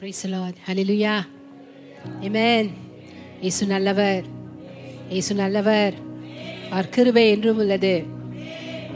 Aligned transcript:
Praise 0.00 0.22
the 0.22 0.30
Lord. 0.30 0.54
Hallelujah. 0.60 1.18
Amen. 2.22 2.64
இயேசு 3.42 3.64
நல்லவர் 3.66 4.24
இயேசு 5.10 5.32
நல்லவர் 5.34 5.94
அவர் 6.70 6.88
கிருபை 6.88 7.24
என்றும் 7.34 7.60
உள்ளது 7.62 7.92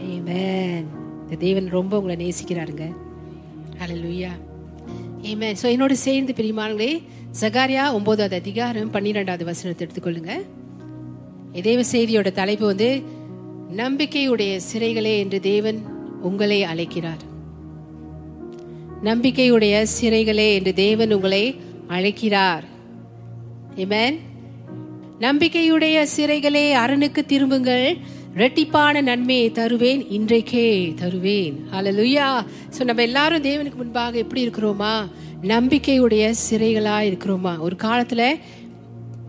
Amen. 0.08 0.82
இந்த 1.22 1.36
தேவன் 1.44 1.68
ரொம்ப 1.76 1.98
உங்களை 2.00 2.16
நேசிக்கிறாருங்க 2.22 2.86
Hallelujah. 3.80 4.34
ஏமே 5.28 5.50
ஸோ 5.60 5.66
என்னோட 5.74 5.94
சேர்ந்து 6.04 6.32
பிரியமானங்களே 6.38 6.90
சகாரியா 7.40 7.84
ஒன்பதாவது 7.96 8.36
அதிகாரம் 8.42 8.90
பன்னிரெண்டாவது 8.96 9.44
வசனத்தை 9.50 9.84
எடுத்துக்கொள்ளுங்க 9.86 10.32
தேவ 11.64 11.80
செய்தியோட 11.92 12.30
தலைப்பு 12.40 12.66
வந்து 12.66 12.88
நம்பிக்கையுடைய 13.80 14.52
சிறைகளே 14.68 15.14
என்று 15.24 15.38
தேவன் 15.50 15.78
உங்களை 16.28 16.60
அழைக்கிறார் 16.72 17.22
நம்பிக்கையுடைய 19.04 19.86
சிறைகளே 20.00 20.54
என்று 20.54 20.74
தேவன் 20.74 21.12
உங்களை 21.12 21.60
அழைக்கிறார். 21.88 22.64
Amen. 23.76 24.14
நம்பிக்கையுடைய 25.20 26.06
சிறைகளே 26.16 26.74
அரணுக்கு 26.74 27.26
திரும்புங்கள். 27.26 27.96
ரெட்டிப்பான 28.36 29.02
நன்மையை 29.02 29.52
தருவேன் 29.52 30.08
இன்றைக்கே 30.08 30.94
தருவேன். 30.94 31.66
ஹalleluya 31.72 32.44
ஸோ 32.78 32.84
நம்ம 32.84 33.02
எல்லாரும் 33.02 33.42
தேவனுக்கு 33.42 33.74
முன்பாக 33.74 34.18
எப்படி 34.18 34.46
இருக்கிறோமா? 34.46 34.94
நம்பிக்கையுடைய 35.42 36.32
சிறைகளா 36.50 36.96
இருக்கிறோமா? 37.10 37.58
ஒரு 37.58 37.76
காலத்துல 37.82 38.34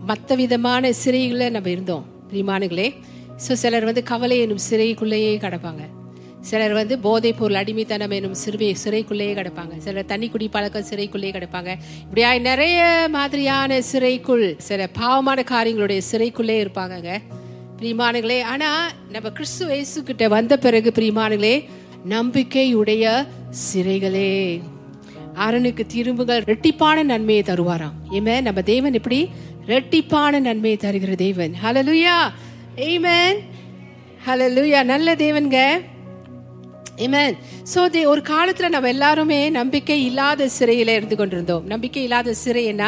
மற்ற 0.06 0.34
விதமான 0.34 0.92
சிறைகளில் 0.92 1.50
நம்ம 1.50 1.70
இருந்தோம். 1.70 2.04
பிரிமானுகளே 2.32 2.94
ஸோ 3.48 3.52
சிலர் 3.52 3.84
வந்து 3.84 4.02
கவலை 4.02 4.38
எனும் 4.38 4.64
சிறைக்குள்ளேயே 4.70 5.34
கிடப்பாங்க. 5.36 5.82
சிலர் 6.48 6.72
வந்து 6.72 6.94
போதைப் 6.98 7.38
பொருள் 7.38 7.60
அடிமைத்தனம் 7.60 8.10
எனும் 8.10 8.34
சிறுவை 8.34 8.76
சிறைக்குள்ளேயே 8.84 9.32
கிடப்பாங்க. 9.38 9.74
சிலர் 9.78 10.10
தண்ணி 10.10 10.28
குடி 10.28 10.48
பழக்கம் 10.48 10.88
சிறைக்குள்ளேயே 10.90 11.32
கிடப்பாங்க. 11.36 11.70
இப்படியா 12.00 12.30
நிறைய 12.48 12.80
மாதிரியான 13.10 13.80
சிறைக்குள் 13.82 14.46
சில 14.58 14.86
பாவமான 14.98 15.42
காரியங்களுடைய 15.42 16.02
சிறைக்குள்ளே 16.10 16.56
இருப்பாங்கங்க. 16.64 17.10
பிரிமானுகளே 17.80 18.38
ஆனா 18.42 18.68
நம்ம 19.12 19.30
கிறிஸ்து 19.30 19.66
வயசு 19.66 20.02
கிட்ட 20.02 20.28
வந்த 20.28 20.56
பிறகு 20.56 20.92
பிரிமானுகளே 20.94 21.56
நம்பிக்கையுடைய 22.08 23.04
சிறைகளே. 23.64 24.60
அரணுக்கு 25.46 25.86
திரும்புகள் 25.86 26.42
ரெட்டிப்பான 26.42 27.02
நன்மையை 27.02 27.44
தருவாராம். 27.46 27.96
ஏமே 28.10 28.36
நம்ம 28.40 28.62
தேவன் 28.62 28.96
எப்படி 29.00 29.20
ரெட்டிப்பான 29.66 30.40
நன்மையை 30.40 30.78
தருகிற 30.82 31.14
தேவன். 31.14 31.52
ஹலலுயா 31.64 32.16
ஆமென் 32.86 33.38
ஹலலுயா 34.26 34.80
நல்ல 34.92 35.14
தேவன்க 35.14 35.58
ஆமென் 37.04 37.36
ஸோ 37.72 37.80
தே 37.94 38.02
ஒரு 38.12 38.22
காலத்தில் 38.22 38.74
நம்ம 38.74 38.88
எல்லாருமே 38.88 39.38
நம்பிக்கை 39.50 39.98
இல்லாத 40.04 40.48
சிறையில் 40.48 40.92
இருந்து 40.98 41.16
கொண்டிருந்தோம். 41.16 41.64
நம்பிக்கை 41.72 42.02
இல்லாத 42.02 42.34
சிறை 42.44 42.64
என்ன? 42.64 42.84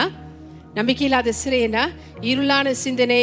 நம்பிக்கை 0.74 1.04
இல்லாத 1.08 1.32
சிறை 1.32 1.60
என்ன? 1.60 1.78
இருளான 2.30 2.70
சிந்தனை. 2.84 3.22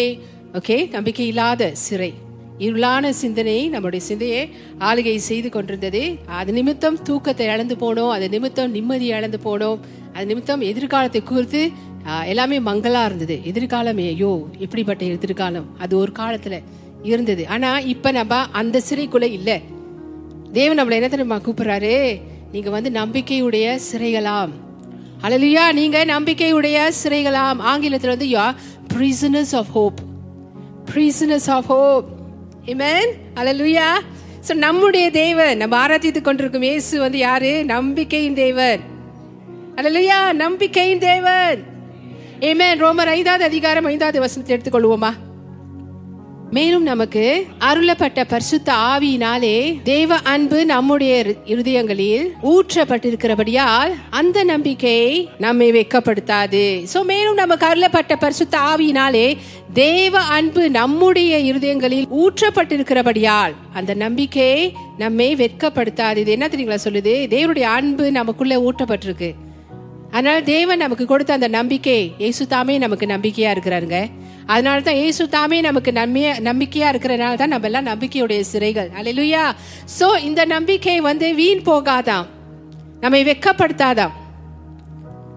ஓகே 0.60 0.78
நம்பிக்கை 0.92 1.28
இல்லாத 1.28 1.72
சிறை. 1.86 2.12
இருளான 2.60 3.10
சிந்தனை 3.22 3.58
நம்முடைய 3.70 4.02
சிந்தையை 4.06 4.42
ஆளுகை 4.80 5.16
செய்து 5.30 5.50
கொண்டிருந்தது. 5.50 6.04
அது 6.40 6.52
நிமித்தம் 6.54 6.98
தூக்கத்தை 7.04 7.48
இழந்து 7.54 7.76
போனோம். 7.76 8.10
அது 8.10 8.30
நிமித்தம் 8.30 8.72
நிம்மதி 8.72 9.08
இழந்து 9.18 9.40
போனோம். 9.48 9.80
அது 10.14 10.26
நிமித்தம் 10.26 10.62
எதிர்காலத்தை 10.62 11.22
குறித்து 11.24 11.62
எல்லாமே 12.32 12.60
மங்களா 12.60 13.02
இருந்தது. 13.06 13.36
எதிர்காலம் 13.44 13.98
ஐயோ 13.98 14.32
இப்படிப்பட்ட 14.66 15.04
எதிர்காலம்? 15.06 15.68
அது 15.78 15.94
ஒரு 15.98 16.12
காலத்துல 16.20 16.58
இருந்தது. 17.04 17.48
ஆனா 17.48 17.80
இப்ப 17.94 18.12
நம்ம 18.12 18.36
அந்த 18.62 18.82
சிறைக்குள்ள 18.90 19.28
இல்லை. 19.40 19.58
தேவன் 20.56 20.80
நம்மளை 20.80 20.92
என்ன 20.92 21.08
தெரியுமா 21.08 21.38
கூப்பிடுறாரு? 21.38 22.22
நீங்க 22.52 22.70
வந்து 22.70 22.90
நம்பிக்கையுடைய 22.90 23.80
சிறைகளாம். 23.92 24.50
அழலியா 25.22 25.74
நீங்க 25.74 26.06
நம்பிக்கையுடைய 26.06 26.78
சிறைகளாம். 27.04 27.60
ஆங்கிலத்தில் 27.72 28.10
வந்து 28.10 28.26
யா 28.26 28.56
prisoners 28.94 29.52
of 29.52 29.72
hope 29.74 30.00
prisoners 30.92 31.48
of 31.48 31.66
hope 31.66 32.06
amen 32.66 33.12
hallelujah. 33.36 33.94
So 34.48 34.54
நம்முடைய 34.54 35.12
தேவன் 35.12 35.58
நம்ம 35.58 35.88
ஆராதித்துக் 35.88 36.28
கொண்டிருக்கும் 36.28 36.62
இயேசு 36.62 37.00
வந்து 37.00 37.18
யாரு? 37.18 37.66
நம்பிக்கையின் 37.66 38.34
தேவன். 38.34 38.82
அல்லேலூயா 39.76 40.34
நம்பிக்கையின் 40.34 41.00
தேவன். 41.00 41.60
ஏமேன் 42.40 42.82
ரோமர் 42.84 43.14
ஐந்தாவது 43.18 43.44
அதிகாரம் 43.44 43.86
ஐந்தாவது 43.86 44.20
வசனத்தை 44.20 44.58
எடுத்துக்கொள்வோமா? 44.58 45.12
மேலும் 46.56 46.84
நமக்கு 46.84 47.46
அருளப்பட்ட 47.60 48.24
பரிசுத்த 48.24 48.74
ஆவியினாலே 48.74 49.82
தேவ 49.84 50.16
அன்பு 50.16 50.66
நம்முடைய 50.66 51.24
இரு- 51.24 51.50
இருதயங்களில் 51.50 52.28
ஊற்றப்பட்டிருக்கிறபடியால் 52.44 53.94
அந்த 54.10 54.44
நம்பிக்கை 54.44 55.30
நம்மை 55.38 55.72
வெட்கப்படுத்தாது 55.72 56.86
சோ 56.94 57.04
மேலும் 57.04 57.34
நமக்கு 57.34 57.66
அருளப்பட்ட 57.66 58.16
பரிசுத்த 58.20 58.58
ஆவியினாலே 58.58 59.38
தேவ 59.74 60.20
அன்பு 60.20 60.70
நம்முடைய 60.70 61.54
இருதயங்களில் 61.54 62.26
ஊற்றப்பட்டிருக்கிறபடியால் 62.26 63.54
அந்த 63.74 63.94
நம்பிக்கை 63.94 64.74
நம்மை 64.98 65.36
வெட்கப்படுத்தாது. 65.36 66.18
இது 66.18 66.32
என்ன 66.32 66.48
தெரியுங்களா 66.48 66.78
சொல்லுது? 66.84 67.14
தேவனுடைய 67.34 67.62
அன்பு 67.62 68.12
நமக்குள்ள 68.12 68.60
ஊற்றப்பட்டிருக்கு. 68.60 69.34
அதனால 70.12 70.42
தேவன் 70.42 70.78
நமக்கு 70.78 71.06
கொடுத்த 71.06 71.34
அந்த 71.34 71.48
நம்பிக்கை 71.48 72.14
இயேசு 72.18 72.48
தாமே 72.48 72.78
நமக்கு 72.78 73.06
நம்பிக்கையா 73.06 73.56
இருக்கிறாருங்க. 73.56 74.10
அதனால 74.48 74.78
தான் 74.88 75.02
ஏசு 75.06 75.24
தாமே 75.36 75.58
நமக்கு 75.68 75.92
நம்பிய 76.02 76.28
நம்பிக்கையா 76.50 76.88
இருக்கிறனால 76.94 77.40
தான் 77.42 77.54
நம்ம 77.54 77.68
எல்லாம் 77.70 77.90
நம்பிக்கையுடைய 77.92 78.42
சிறைகள். 78.52 78.90
அலையிலுயா 79.00 79.44
ஸோ 80.00 80.08
இந்த 80.30 80.42
நம்பிக்கை 80.56 80.98
வந்து 81.10 81.28
வீண் 81.42 81.64
போகாதாம். 81.70 82.28
நம்மை 83.04 83.22
வெட்கப்படுத்தாதாம் 83.30 84.14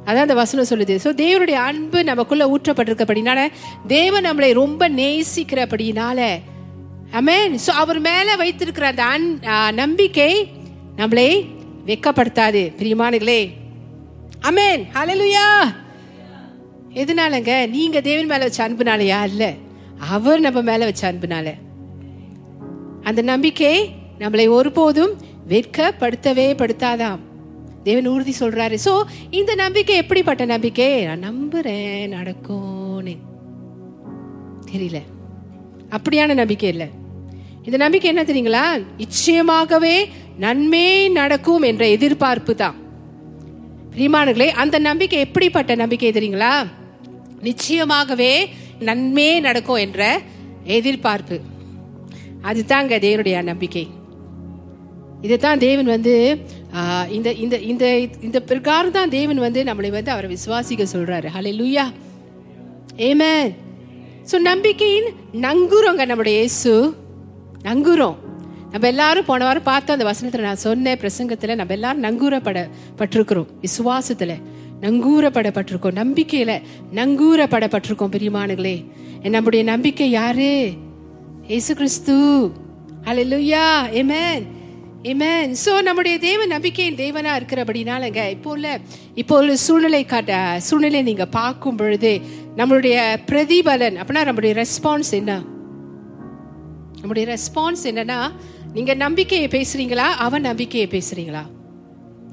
அதான் 0.06 0.26
அந்த 0.26 0.36
வசனம் 0.42 0.70
சொல்லுது. 0.70 0.94
ஸோ 1.04 1.10
தேவனுடைய 1.22 1.58
அன்பு 1.70 1.98
நமக்குள்ள 2.10 2.44
ஊற்றப்பட்டிருக்கப்படினால 2.54 3.40
தேவன் 3.86 4.26
நம்மளை 4.28 4.50
ரொம்ப 4.62 4.82
நேசிக்கிறபடினால 5.00 6.20
அமேன் 7.20 7.52
ஸோ 7.64 7.70
அவர் 7.82 8.00
மேலே 8.00 8.32
வைத்திருக்கிற 8.36 8.86
அந்த 8.92 9.04
அன் 9.12 9.28
நம்பிக்கை 9.82 10.32
நம்மளை 10.96 11.28
வெட்கப்படுத்தாது 11.86 12.62
பிரியமானங்களே 12.78 13.42
அமேன் 14.50 14.82
அலலுயா 15.00 15.46
எதனாலங்க? 16.98 17.68
நீங்க 17.68 18.00
தேவன் 18.00 18.26
மேல 18.26 18.44
வச்ச 18.44 18.68
அன்புனாலயா? 18.68 19.24
இல்ல. 19.24 19.54
அவர் 19.98 20.40
நம்ம 20.40 20.62
மேல 20.62 20.84
வச்ச 20.84 21.12
அன்புனால. 21.12 21.52
அந்த 23.02 23.22
நம்பிக்கை 23.22 23.90
நம்மளை 24.18 24.48
ஒருபோதும் 24.48 25.16
வெட்கப்படுத்தவே 25.48 26.54
படுத்தாதாம். 26.54 27.18
தேவன் 27.82 28.06
உறுதி 28.06 28.34
சொல்றாரு. 28.40 28.78
சோ 28.84 29.02
இந்த 29.30 29.54
நம்பிக்கை 29.54 29.96
எப்படிப்பட்ட 29.96 30.44
நம்பிக்கை? 30.44 31.04
நான் 31.04 31.24
நம்புறேன் 31.30 32.08
நடக்கும்னு. 32.08 33.16
தெரியல. 34.72 35.02
அப்படியான 35.90 36.34
நம்பிக்கை 36.34 36.68
இல்லை. 36.68 36.88
இந்த 37.64 37.76
நம்பிக்கை 37.76 38.14
என்ன 38.14 38.22
தெரியுங்களா? 38.22 38.84
நிச்சயமாகவே 38.96 40.06
நன்மை 40.38 41.08
நடக்கும் 41.08 41.62
என்ற 41.62 41.88
எதிர்பார்ப்பு 41.88 42.54
தான். 42.54 42.74
பிரிமானங்களே 43.96 44.48
அந்த 44.48 44.78
நம்பிக்கை 44.78 45.18
எப்படிப்பட்ட 45.18 45.74
நம்பிக்கை 45.74 46.10
தெரியுங்களா? 46.10 46.66
நிச்சயமாகவே 47.46 48.32
நன்மே 48.88 49.30
நடக்கும் 49.46 49.82
என்ற 49.84 50.02
எதிர்பார்ப்பு. 50.76 51.36
அதுதாங்க 52.48 52.94
தேவனுடைய 53.06 53.36
நம்பிக்கை. 53.50 53.84
இதைத்தான் 55.26 55.62
தேவன் 55.66 55.88
வந்து 55.94 56.14
இந்த 57.16 57.28
இந்த 57.44 57.56
இந்த 57.72 57.84
இந்த 58.26 58.38
பிரகாரம் 58.50 58.96
தான் 58.96 59.14
தேவன் 59.16 59.40
வந்து 59.46 59.60
நம்மளை 59.68 59.90
வந்து 59.96 60.12
அவரை 60.14 60.28
விசுவாசிக்க 60.34 60.84
சொல்றாரு. 60.94 61.28
ஹலே 61.36 61.52
லூயா 61.60 61.84
ஏமேன் 63.08 63.50
ஸோ 64.30 64.38
நம்பிக்கையின் 64.50 65.08
நங்குறோங்க 65.46 66.04
நம்முடைய 66.10 66.36
இயேசு. 66.42 66.72
நங்குறோம் 67.68 68.18
நம்ம 68.72 68.86
எல்லாரும் 68.92 69.26
போன 69.28 69.44
வாரம் 69.48 69.68
பார்த்தோம் 69.68 69.96
அந்த 69.96 70.06
வசனத்தில் 70.08 70.46
நான் 70.48 70.64
சொன்ன 70.64 70.94
பிரசங்கத்தில் 71.02 71.58
நம்ம 71.60 71.74
எல்லாரும் 71.76 72.04
நங்கூரப்பட 72.06 72.60
பட்டிருக்கிறோம். 72.98 73.48
விசுவாசத்தில். 73.66 74.34
நங்கூரப்படப்பட்டிருக்கோம். 74.80 75.98
நம்பிக்கையில 76.02 76.52
நங்கூரப்படப்பட்டிருக்கோம் 76.94 78.14
பிரியமானுகளே 78.16 78.76
நம்முடைய 79.22 79.64
நம்பிக்கை 79.64 80.10
யாரு? 80.10 80.72
இயேசு 81.46 81.74
கிறிஸ்து. 81.74 82.16
ஹalleluya 83.06 83.64
ஏமேன் 84.00 84.44
ஏமேன் 85.02 85.52
சோ 85.64 85.82
நம்முடைய 85.82 86.18
தேவன் 86.18 86.48
நம்பிக்கையின் 86.48 86.96
தேவனா 86.96 87.32
இருக்கிறபடினாலங்க 87.38 88.30
இப்போ 88.30 88.50
உள்ள 88.50 88.80
இப்போ 89.14 89.38
உள்ள 89.38 89.54
சூழ்நிலை 89.56 90.04
காட்ட 90.04 90.60
சூழ்நிலை 90.60 91.02
நீங்க 91.02 91.26
பார்க்கும் 91.26 91.76
பொழுது 91.76 92.20
நம்மளுடைய 92.56 92.96
பிரதிபலன் 93.26 93.96
அப்படின்னா 94.00 94.24
நம்மளுடைய 94.28 94.52
ரெஸ்பான்ஸ் 94.62 95.10
என்ன? 95.10 95.42
நம்முடைய 97.00 97.24
ரெஸ்பான்ஸ் 97.34 97.84
என்னன்னா 97.84 98.18
நீங்க 98.74 98.94
நம்பிக்கையை 98.94 99.48
பேசுறீங்களா? 99.48 100.08
அவன் 100.26 100.42
நம்பிக்கையை 100.42 100.88
பேசுறீங்களா? 100.90 101.42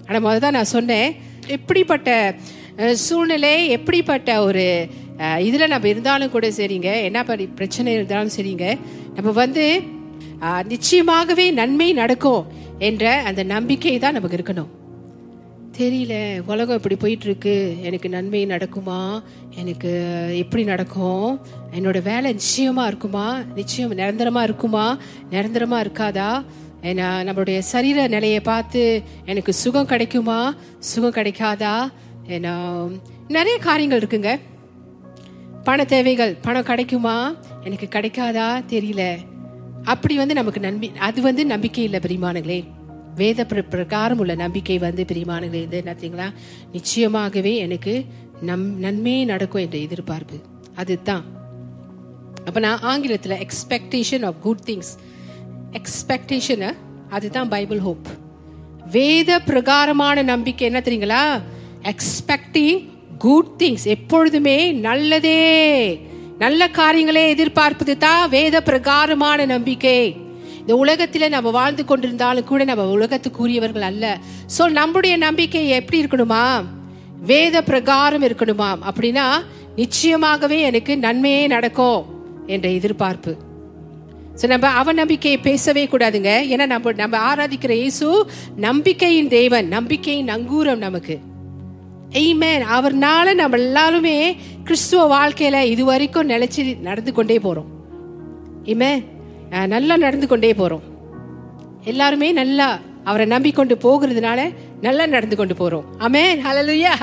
ஆனா 0.08 0.18
முதல்ல 0.26 0.38
தான் 0.38 0.52
நான் 0.52 0.74
சொன்னேன் 0.78 1.16
எப்படிப்பட்ட 1.58 2.10
சூழ்நிலை 3.06 3.54
எப்படிப்பட்ட 3.70 4.30
ஒரு 4.44 4.66
இதில் 5.40 5.72
நம்ம 5.74 5.88
இருந்தாலும் 5.88 6.34
கூட 6.36 6.46
சரிங்க. 6.50 6.90
என்ன 7.08 7.20
பிரச்சனை 7.60 7.94
இருந்தாலும் 7.94 8.36
சரிங்க. 8.38 8.66
நம்ம 9.16 9.32
வந்து 9.42 9.66
நிச்சயமாகவே 10.74 11.46
நன்மை 11.52 11.94
நடக்கும் 11.94 12.44
என்ற 12.80 13.14
அந்த 13.30 13.44
நம்பிக்கை 13.44 14.00
தான் 14.00 14.18
நமக்கு 14.18 14.38
இருக்கணும். 14.38 14.72
தெரியல 15.78 16.16
உலகம் 16.52 16.78
இப்படி 16.78 16.96
போயிட்டு 16.96 17.26
இருக்கு 17.26 17.56
எனக்கு 17.82 18.10
நன்மை 18.10 18.42
நடக்குமா? 18.48 19.00
எனக்கு 19.56 19.92
எப்படி 20.38 20.64
நடக்கும்? 20.64 21.40
என்னோட 21.78 22.02
வேலை 22.02 22.36
நிச்சயமா 22.36 22.84
இருக்குமா? 22.88 23.26
நிச்சயம் 23.56 23.98
நிரந்தரமா 24.02 24.44
இருக்குமா? 24.44 24.86
நிரந்தரமா 25.32 25.80
இருக்காதா? 25.86 26.30
நம்மளுடைய 26.94 27.60
சரீர 27.60 28.08
நிலையை 28.08 28.40
பார்த்து 28.40 29.04
எனக்கு 29.26 29.54
சுகம் 29.54 29.86
கிடைக்குமா? 29.86 30.56
சுகம் 30.80 31.24
கிடைக்காதா? 31.24 31.88
ஏன்னா 32.28 32.88
நிறைய 33.28 33.58
காரியங்கள் 33.58 34.00
இருக்குங்க. 34.00 34.40
பண 35.64 35.86
தேவைகள் 35.86 36.38
பணம் 36.42 36.64
கிடைக்குமா? 36.64 37.36
எனக்கு 37.64 37.88
கிடைக்காதா? 37.92 38.64
தெரியல. 38.70 39.18
அப்படி 39.84 40.16
வந்து 40.16 40.34
நமக்கு 40.34 40.60
நம்பி 40.60 40.92
அது 41.00 41.22
வந்து 41.22 41.46
நம்பிக்கை 41.46 41.84
இல்லை 41.84 42.00
பிரிமானங்களே. 42.00 42.64
வேத 43.16 43.46
பிரகாரம் 43.46 44.20
உள்ள 44.20 44.36
நம்பிக்கை 44.36 44.78
வந்து 44.78 45.06
பிரிமானங்களே. 45.08 45.54
இது 45.54 45.84
என்னத்தீங்களா 45.86 46.34
நிச்சயமாகவே 46.74 47.56
எனக்கு 47.56 48.06
நம் 48.42 48.80
நன்மையே 48.80 49.24
நடக்கும் 49.24 49.62
என்ற 49.62 49.78
எதிர்பார்ப்பு. 49.78 50.40
அதுதான். 50.76 51.24
அப்போ 52.46 52.60
நான் 52.60 52.80
ஆங்கிலத்தில் 52.80 53.38
expectation 53.38 54.26
of 54.26 54.42
good 54.42 54.60
things 54.66 55.05
expectation 55.78 56.70
அதுதான் 57.10 57.50
பைபிள் 57.50 57.80
ஹோப் 57.80 58.08
வேத 58.92 59.40
பிரகாரமான 59.42 60.22
நம்பிக்கை 60.22 60.68
என்ன 60.68 60.80
தெரியுங்களா? 60.80 61.24
எக்ஸ்பெக்டிங் 61.92 62.82
குட் 63.18 63.54
திங்ஸ் 63.58 63.86
எப்பொழுதுமே 63.86 64.72
நல்லதே. 64.72 65.40
நல்ல 66.38 66.68
காரியங்களே 66.68 67.24
எதிர்பார்ப்பது 67.28 67.98
தான் 67.98 68.30
வேத 68.30 68.62
பிரகாரமான 68.62 69.46
நம்பிக்கை. 69.46 70.00
இந்த 70.60 70.76
உலகத்தில் 70.76 71.30
நம்ம 71.30 71.50
வாழ்ந்து 71.50 71.84
கொண்டிருந்தாலும் 71.84 72.44
கூட 72.44 72.64
நம்ம 72.64 72.86
உலகத்துக்குரியவர்கள் 72.98 73.88
அல்ல. 73.90 74.20
ஸோ 74.58 74.70
நம்முடைய 74.70 75.18
நம்பிக்கை 75.18 75.70
எப்படி 75.70 76.00
இருக்கணுமா? 76.04 76.46
வேத 77.22 77.64
பிரகாரம் 77.64 78.24
இருக்கணுமா? 78.24 78.70
அப்படின்னா 78.90 79.28
நிச்சயமாகவே 79.76 80.60
எனக்கு 80.60 80.98
நன்மையே 80.98 81.48
நடக்கும் 81.48 82.06
என்ற 82.48 82.70
எதிர்பார்ப்பு. 82.70 83.34
ஸோ 84.40 84.46
நம்ம 84.54 84.70
அவநம்பிக்கையை 84.80 85.38
பேசவே 85.48 85.84
கூடாதுங்க. 85.92 86.32
ஏன்னா 86.54 86.66
நம்ம 86.74 86.92
நம்ம 87.04 87.16
ஆராதிக்கிற 87.30 87.74
இயேசு 87.82 88.08
நம்பிக்கையின் 88.66 89.30
தேவன் 89.38 89.68
நம்பிக்கையின் 89.76 90.32
அங்கூரம் 90.36 90.84
நமக்கு. 90.88 91.16
எய்மேன் 92.22 92.66
அவர்னால 92.78 93.28
நம்ம 93.42 93.58
எல்லாருமே 93.66 94.18
கிறிஸ்துவ 94.68 95.02
வாழ்க்கையில 95.16 95.62
இதுவரைக்கும் 95.74 96.30
நிலைச்சி 96.34 96.62
நடந்து 96.90 97.12
கொண்டே 97.18 97.38
போறோம். 97.46 97.70
இமே 98.74 98.92
நல்லா 99.74 99.96
நடந்து 100.06 100.28
கொண்டே 100.28 100.52
போறோம். 100.60 100.84
எல்லாருமே 101.92 102.30
நல்லா 102.42 102.68
அவரை 103.10 103.26
நம்பிக்கொண்டு 103.34 103.76
போகிறதுனால 103.86 104.40
நல்லா 104.86 105.04
நடந்து 105.16 105.36
கொண்டு 105.40 105.56
போறோம். 105.62 105.86
அமேன் 106.06 106.40
ஹலலுயா 106.48 106.94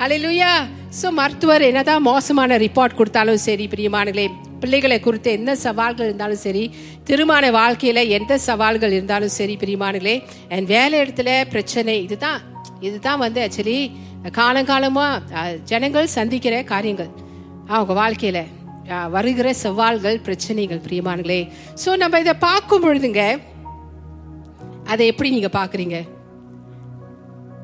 ஹலலுயா 0.00 0.50
ஸோ 0.98 1.06
மருத்துவர் 1.20 1.68
என்னதான் 1.68 2.04
மோசமான 2.10 2.56
ரிப்போர்ட் 2.66 2.98
கொடுத்தாலும் 2.98 3.44
சரி 3.46 3.64
பிரியமானங்களே 3.74 4.26
பிள்ளைகளை 4.60 4.98
குறித்து 5.00 5.30
எந்த 5.38 5.52
சவால்கள் 5.66 6.08
இருந்தாலும் 6.08 6.42
சரி 6.46 6.64
திருமண 7.08 7.50
வாழ்க்கையில் 7.58 8.02
எந்த 8.18 8.32
சவால்கள் 8.48 8.94
இருந்தாலும் 8.96 9.34
சரி 9.38 9.54
பிரிமானங்களே 9.62 10.16
என் 10.56 10.68
வேலை 10.74 10.96
இடத்துல 11.02 11.30
பிரச்சனை 11.54 11.96
இதுதான் 12.06 12.42
இதுதான் 12.86 13.22
வந்து 13.24 13.40
ஆக்சுவலி 13.46 13.78
காலங்காலமாக 14.38 15.60
ஜனங்கள் 15.70 16.14
சந்திக்கிற 16.16 16.54
காரியங்கள். 16.72 17.10
அவங்க 17.74 17.92
வாழ்க்கையில் 18.00 18.42
வருகிற 19.14 19.48
சவால்கள் 19.64 20.18
பிரச்சனைகள் 20.26 20.82
பிரியமானங்களே 20.86 21.40
ஸோ 21.82 21.90
நம்ம 22.02 22.20
இதை 22.24 22.34
பார்க்கும் 22.48 22.84
பொழுதுங்க 22.84 23.22
அதை 24.92 25.04
எப்படி 25.12 25.30
நீங்கள் 25.36 25.56
பார்க்குறீங்க? 25.58 25.96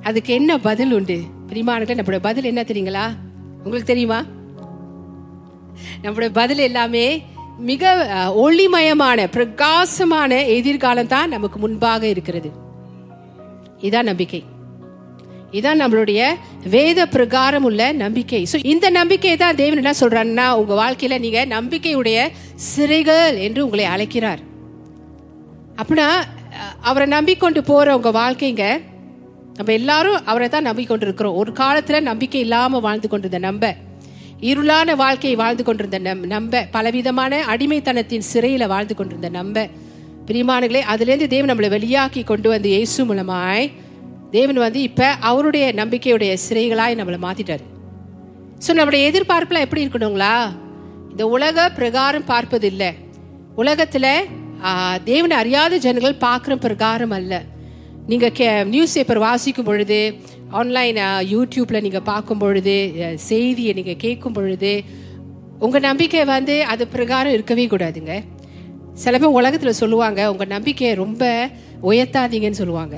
அதுக்கு 0.08 0.30
என்ன 0.38 0.52
பதில் 0.68 0.94
உண்டு? 0.98 1.18
பிரிமானங்களே 1.50 1.98
நம்மளோட 1.98 2.22
பதில் 2.28 2.48
என்ன 2.50 2.62
தெரியுங்களா? 2.70 3.04
உங்களுக்கு 3.64 3.90
தெரியுமா? 3.92 4.20
நம்முடைய 6.02 6.30
பதில் 6.40 6.62
எல்லாமே 6.69 7.06
மிக 7.70 7.92
ஒளிமயமான 8.44 9.26
பிரகாசமான 9.36 10.38
எதிர்காலம் 10.58 11.12
தான் 11.14 11.32
நமக்கு 11.34 11.58
முன்பாக 11.64 12.02
இருக்கிறது. 12.14 12.50
இதான் 13.88 14.10
நம்பிக்கை. 14.10 14.40
இதான் 15.58 15.80
நம்மளுடைய 15.82 16.20
வேத 16.74 17.00
பிரகாரம் 17.14 17.66
உள்ள 17.69 17.82
நம்பிக்கை. 18.04 18.40
ஸோ 18.50 18.58
இந்த 18.72 18.86
நம்பிக்கை 18.98 19.34
தான் 19.36 19.58
தேவன் 19.60 19.80
என்ன 19.82 19.94
சொல்றாருன்னா 20.00 20.46
உங்க 20.60 20.74
வாழ்க்கையில 20.82 21.19
நீங்க 21.24 21.40
நம்பிக்கையுடைய 21.56 22.19
சிறைகள் 22.69 23.36
என்று 23.46 23.64
உங்களை 23.66 23.86
அழைக்கிறார். 23.94 24.42
அப்படின்னா 25.80 26.08
அவரை 26.88 27.06
நம்பிக்கொண்டு 27.16 27.60
போற 27.70 27.96
உங்க 27.98 28.10
வாழ்க்கைங்க 28.20 28.64
நம்ம 29.56 29.72
எல்லாரும் 29.78 30.19
அவரை 30.30 30.46
தான் 30.48 30.69
நம்பிக்கொண்டு 30.69 31.04
இருக்கிறோம் 31.06 31.38
ஒரு 31.40 31.50
காலத்துல 31.62 32.00
நம்பிக்கை 32.10 32.40
இல்லாம 32.46 32.80
வாழ்ந்து 32.86 33.08
கொண்டிருந்த 33.08 33.40
நம்ப. 33.48 33.74
இருளான 34.50 34.94
வாழ்க்கையை 35.02 35.36
வாழ்ந்து 35.42 35.64
கொண்டிருந்த 35.66 35.98
நம் 36.06 36.22
நம்ப 36.32 36.62
பலவிதமான 36.76 37.38
அடிமைத்தனத்தின் 37.52 38.28
சிறையில் 38.30 38.70
வாழ்ந்து 38.72 38.94
கொண்டிருந்த 38.98 39.28
நம்ப. 39.38 39.66
பிரிமானுகளே 40.28 40.80
அதுலேருந்து 40.92 41.28
தேவன் 41.34 41.50
நம்மளை 41.50 41.70
வெளியாக்கி 41.76 42.22
கொண்டு 42.30 42.48
வந்து 42.54 42.68
இயேசு 42.74 43.00
மூலமாய் 43.10 43.66
தேவன் 44.36 44.58
வந்து 44.64 44.80
இப்போ 44.88 45.08
அவருடைய 45.30 45.64
நம்பிக்கையுடைய 45.80 46.32
சிறைகளாய் 46.46 46.98
நம்மளை 47.00 47.18
மாத்திட்டாரு. 47.26 47.64
ஸோ 48.64 48.70
நம்மளுடைய 48.78 49.08
எதிர்பார்ப்புலாம் 49.10 49.66
எப்படி 49.66 49.84
இருக்கணுங்களா? 49.84 50.34
இந்த 51.12 51.24
உலக 51.36 51.68
பிரகாரம் 51.78 52.28
பார்ப்பது 52.32 52.66
இல்லை 52.72 52.90
உலகத்தில் 53.62 54.12
தேவனை 55.10 55.34
அறியாத 55.42 55.78
ஜனங்கள் 55.86 56.22
பார்க்குற 56.26 56.52
பிரகாரம் 56.66 57.14
அல்ல. 57.18 57.32
நீங்கள் 58.10 58.36
கே 58.38 58.46
நியூஸ் 58.74 58.94
பேப்பர் 58.98 59.24
வாசிக்கும் 59.26 59.68
பொழுது 59.68 59.98
ஆன்லைன் 60.60 60.96
யூடியூப்ல 61.32 61.78
uh, 61.78 61.84
நீங்க 61.87 62.00
பார்க்கும் 62.00 62.40
பொழுது 62.43 62.75
செய்தியை 63.14 63.72
நீங்க 63.72 63.94
கேட்கும் 64.04 64.32
பொழுது 64.32 64.72
உங்க 65.58 65.78
நம்பிக்கை 65.78 66.25
வந்து 66.25 66.54
அது 66.72 66.82
பிரகாரம் 66.94 67.32
இருக்கவே 67.32 67.64
கூடாதுங்க. 67.66 68.14
சில 68.94 69.19
பேர் 69.19 69.37
உலகத்துல 69.40 69.72
சொல்லுவாங்க 69.82 70.20
உங்க 70.32 70.44
நம்பிக்கையை 70.44 70.96
ரொம்ப 70.96 71.22
உயர்த்தாதீங்கன்னு 71.82 72.60
சொல்லுவாங்க. 72.62 72.96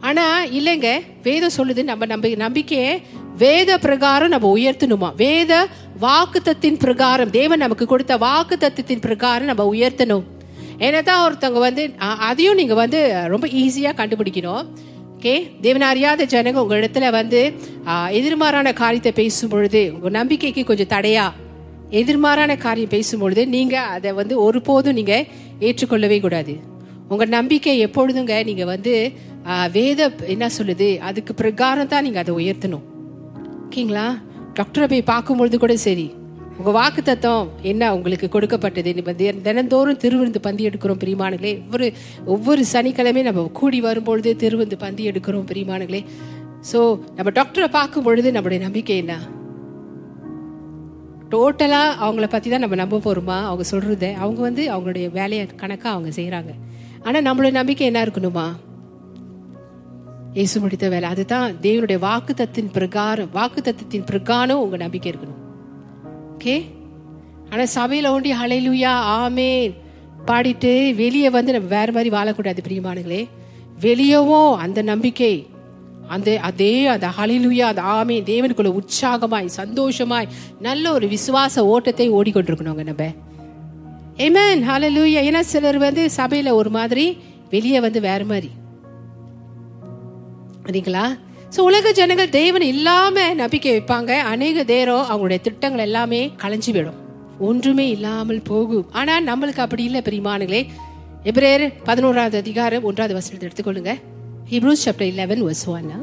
ஆனா 0.00 0.24
இல்லைங்க. 0.58 0.90
வேதம் 1.22 1.56
சொல்லுது 1.56 1.84
நம்ம 1.84 2.06
நம்ப 2.06 2.28
நம்பிக்கையை 2.44 2.92
வேத 3.38 3.78
பிரகாரம் 3.78 4.34
நம்ம 4.34 4.50
உயர்த்தணுமா? 4.58 5.10
வேத 5.14 5.52
வாக்குத்தத்தின் 6.00 6.78
பிரகாரம் 6.78 7.30
தேவன் 7.30 7.64
நமக்கு 7.64 7.86
கொடுத்த 7.86 8.16
வாக்குத்தத்தத்தின் 8.26 9.04
பிரகாரம் 9.08 9.50
நம்ம 9.52 9.64
உயர்த்தணும். 9.74 10.26
என்னதான் 10.78 11.24
ஒருத்தவங்க 11.26 11.60
வந்து 11.68 11.82
அதையும் 12.28 12.54
நீங்க 12.54 12.74
வந்து 12.74 13.00
ரொம்ப 13.28 13.46
ஈஸியா 13.62 13.92
கண்டுபிடிக்கணும். 14.00 14.64
ஓகே 15.20 15.60
தேவன் 15.60 15.82
அறியாத 15.82 16.24
ஜனங்க 16.24 16.60
உங்க 16.62 16.74
இடத்துல 16.76 17.10
வந்து 17.10 17.40
எதிர்மாறான 18.18 18.72
காரியத்தை 18.72 19.12
பேசும் 19.18 19.48
பொழுது 19.48 19.80
உங்க 19.94 20.08
நம்பிக்கைக்கு 20.08 20.62
கொஞ்சம் 20.64 20.90
தடையா 20.92 21.24
எதிர்மாறான 21.90 22.56
காரியம் 22.58 22.92
பேசும்பொழுது 22.94 23.42
நீங்க 23.46 23.80
அதை 23.96 24.12
வந்து 24.12 24.34
ஒருபோதும் 24.42 24.96
நீங்க 24.98 25.14
ஏற்றுக்கொள்ளவே 25.60 26.20
கூடாது. 26.20 26.54
உங்க 27.08 27.24
நம்பிக்கை 27.24 27.74
எப்பொழுதுங்க 27.86 28.44
நீங்க 28.44 28.64
வந்து 28.64 28.94
வேத 29.72 30.10
என்ன 30.34 30.48
சொல்லுது? 30.58 30.88
அதுக்கு 31.08 31.34
பிரகாரம் 31.34 31.92
தான் 31.92 32.02
நீங்க 32.02 32.18
அதை 32.24 32.34
உயர்த்தணும். 32.40 32.86
ஓகேங்களா? 33.64 34.06
டாக்டரை 34.58 34.88
போய் 34.88 35.10
பார்க்கும்பொழுது 35.12 35.58
கூட 35.58 35.76
சரி. 35.86 36.06
உங்கள் 36.60 36.74
வாக்கு 36.76 37.02
தத்துவம் 37.02 37.50
என்ன? 37.70 37.82
உங்களுக்கு 37.96 38.26
கொடுக்கப்பட்டது. 38.32 38.90
நம்ம 38.96 39.12
தினந்தோறும் 39.46 40.00
திருவிருந்து 40.02 40.40
பந்தி 40.46 40.62
எடுக்கிறோம் 40.68 40.98
பிரிமானங்களே 41.02 41.52
ஒவ்வொரு 41.64 41.86
ஒவ்வொரு 42.34 42.62
சனிக்கிழமையும் 42.72 43.28
நம்ம 43.28 43.44
கூடி 43.60 43.78
வரும்பொழுது 43.86 44.30
திருவிருந்து 44.42 44.78
பந்தி 44.82 45.02
எடுக்கிறோம் 45.10 45.46
பிரிமானங்களே 45.52 46.00
ஸோ 46.70 46.78
நம்ம 47.16 47.32
டாக்டரை 47.38 47.68
பார்க்கும் 47.78 48.06
பொழுது 48.06 48.34
நம்மளுடைய 48.36 48.60
நம்பிக்கை 48.66 48.96
என்ன? 49.02 49.14
டோட்டலாக 51.32 51.96
அவங்கள 52.04 52.26
பற்றி 52.30 52.48
தான் 52.50 52.64
நம்ம 52.64 52.80
நம்ப 52.82 53.00
போகிறோமா 53.04 53.38
அவங்க 53.48 53.64
சொல்கிறத 53.72 54.06
அவங்க 54.22 54.40
வந்து 54.48 54.62
அவங்களுடைய 54.74 55.08
வேலையை 55.18 55.44
கணக்காக 55.62 55.94
அவங்க 55.96 56.12
செய்கிறாங்க 56.20 56.52
ஆனால் 57.04 57.26
நம்மளுடைய 57.28 57.54
நம்பிக்கை 57.60 57.86
என்ன 57.90 58.00
இருக்கணுமா? 58.06 58.46
இயேசு 60.38 60.56
முடித்த 60.64 60.88
வேலை. 60.88 61.06
அதுதான் 61.14 61.54
தேவனுடைய 61.66 62.00
வாக்குத்தத்தின் 62.08 62.72
பிரகாரம் 62.78 63.30
வாக்குத்தத்தின் 63.38 64.08
பிரகாரம் 64.10 64.62
உங்கள் 64.64 64.84
நம்பிக்கை 64.86 65.10
இருக்கணும். 65.12 65.39
ஓகே? 66.40 66.64
ஆனால் 67.50 67.66
சபையில் 67.66 68.06
ஒண்டி 68.06 68.32
ஹalleluya 68.32 68.90
ஆமே 69.22 69.74
பாடிட்டு 70.26 70.94
வெளியே 70.94 71.30
வந்து 71.30 71.52
நம்ம 71.52 71.68
வேறு 71.68 71.92
மாதிரி 71.92 72.10
வாழக்கூடாது 72.16 72.58
பிரியமானங்களே 72.68 73.28
வெளியவும் 73.80 74.56
அந்த 74.56 74.82
நம்பிக்கை 74.82 75.46
அந்த 76.08 76.38
அதே 76.40 76.86
அந்த 76.86 77.08
ஹலிலுயா 77.18 77.60
அந்த 77.60 77.82
ஆமே 77.82 78.22
தேவனுக்குள்ள 78.22 78.80
உற்சாகமாய் 78.80 79.46
சந்தோஷமாய் 79.46 80.28
நல்ல 80.60 80.92
ஒரு 80.92 81.06
விசுவாச 81.06 81.58
ஓட்டத்தை 81.58 82.12
ஓடிக்கொண்டிருக்கணுங்க 82.12 82.84
நம்ம. 82.84 83.12
ஏமேன் 84.16 84.64
ஹalleluya 84.68 85.20
ஏன்னா 85.28 85.40
சிலர் 85.40 85.78
வந்து 85.78 86.10
சபையில் 86.10 86.50
ஒரு 86.50 86.70
மாதிரி 86.70 87.18
வெளியே 87.50 87.80
வந்து 87.80 88.00
வேறு 88.00 88.24
மாதிரி. 88.24 88.50
சரிங்களா? 90.64 91.04
ஸோ 91.54 91.60
உலக 91.68 91.90
ஜனங்கள் 91.98 92.34
தேவன் 92.40 92.64
இல்லாம 92.72 93.22
நம்பிக்கை 93.40 93.70
வைப்பாங்க. 93.76 94.10
அநேக 94.32 94.64
தேரம் 94.64 95.08
அவங்களுடைய 95.10 95.38
திட்டங்கள் 95.46 95.84
எல்லாமே 95.86 96.20
கலைஞ்சு 96.42 96.72
விடும் 96.76 96.98
ஒன்றுமே 97.48 97.86
இல்லாமல் 97.94 98.40
போகும். 98.50 98.84
ஆனா 99.00 99.14
நம்மளுக்கு 99.28 99.62
அப்படி 99.64 99.84
இல்லை 99.88 100.00
பெரியமானுங்களே 100.08 100.60
எப்ரேர் 101.30 101.64
பதினோராவது 101.88 102.36
அதிகாரம் 102.42 102.86
ஒன்றாவது 102.90 103.16
வசனத்தை 103.18 103.44
எடுத்துக்கொள்ளுங்க. 103.48 103.94
ஹிப்ரூஸ் 104.52 104.84
சாப்டர் 104.86 105.08
11 105.08 105.42
verse 105.48 105.64
1 105.72 105.98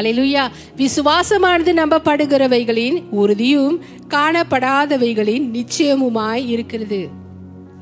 அல்லேலூயா 0.00 0.44
விசுவாசமானது 0.82 1.72
நம்பப்படுகிறவைகளின் 1.80 2.98
உறுதியும் 3.22 3.74
காணப்படாதவைகளின் 4.14 5.48
நிச்சயமுமாய் 5.58 6.44
இருக்கிறது. 6.54 7.00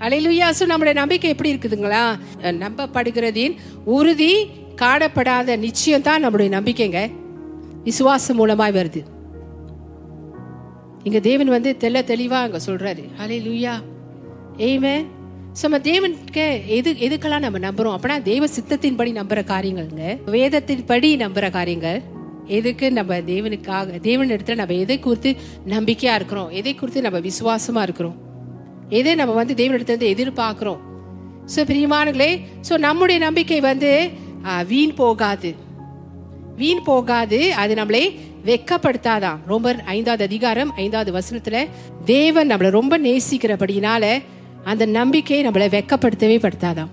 அலையிலுயா 0.06 0.48
சோ 0.58 0.66
நம்முடைய 0.70 0.94
நம்பிக்கை 1.00 1.30
எப்படி 1.32 1.52
இருக்குதுங்களா? 1.52 2.04
நம்பப்படுகிறதின் 2.64 3.54
உறுதி 3.96 4.32
காணப்படாத 4.82 5.56
நிச்சயம் 5.66 6.06
தான் 6.08 6.22
நம்முடைய 6.24 6.50
நம்பிக்கைங்க. 6.56 7.00
விசுவாசம் 7.88 8.38
மூலமாய் 8.40 8.76
வருது. 8.78 9.00
இங்க 11.08 11.18
தேவன் 11.28 11.54
வந்து 11.56 11.70
தெல்ல 11.82 11.98
தெளிவா 12.12 12.38
அங்க 12.46 12.58
சொல்றாரு. 12.66 13.04
லூயா 13.46 13.74
ஏமே 14.68 14.94
நம்ம 15.62 15.78
தேவனுக்கு 15.86 16.44
எது 16.76 16.90
எதுக்கெல்லாம் 17.06 17.44
நம்ம 17.44 17.58
நம்புறோம் 17.66 17.94
அப்படின்னா 17.96 18.16
தேவ 18.28 18.44
சித்தத்தின்படி 18.56 19.10
நம்புற 19.20 19.40
காரியங்கள்ங்க. 19.52 20.04
வேதத்தின்படி 20.34 21.08
நம்புற 21.24 21.46
காரியங்கள். 21.56 22.00
எதுக்கு 22.58 22.86
நம்ம 22.98 23.16
தேவனுக்காக 23.32 23.98
தேவன் 24.08 24.32
இடத்துல 24.34 24.58
நம்ம 24.60 24.76
எதை 24.84 24.96
குறித்து 25.06 25.30
நம்பிக்கையா 25.74 26.14
இருக்கிறோம்? 26.18 26.50
எதை 26.60 26.72
குறித்து 26.74 27.00
நம்ம 27.06 27.18
விசுவாசமா 27.28 27.82
இருக்கிறோம்? 27.86 28.16
எதை 28.98 29.12
நம்ம 29.20 29.34
வந்து 29.40 29.54
தேவனிடத்துல 29.60 29.94
இருந்து 29.94 30.12
எதிர்பார்க்கிறோம்? 30.14 30.80
ஸோ 31.54 31.60
பிரியமானங்களே 31.70 32.30
ஸோ 32.68 32.74
நம்முடைய 32.86 33.18
நம்பிக்கை 33.26 33.60
வந்து 33.70 33.90
வீண் 34.66 34.94
போகாது. 34.94 35.54
வீண் 36.56 36.82
போகாது 36.84 37.54
அது 37.54 37.74
நம்மளை 37.74 38.18
வெக்கப்படுத்தாதான் 38.44 39.38
ரோமர் 39.48 39.78
ஐந்தாவது 39.84 40.24
அதிகாரம் 40.24 40.72
ஐந்தாவது 40.76 41.18
வசனத்துல 41.18 41.68
தேவன் 42.04 42.50
நம்மளை 42.50 42.70
ரொம்ப 42.70 42.98
நேசிக்கிறபடினால 42.98 44.22
அந்த 44.64 44.86
நம்பிக்கையை 44.86 45.48
நம்மளை 45.48 45.80
வெக்கப்படுத்தவே 45.80 46.48
படுத்தாதான் 46.48 46.88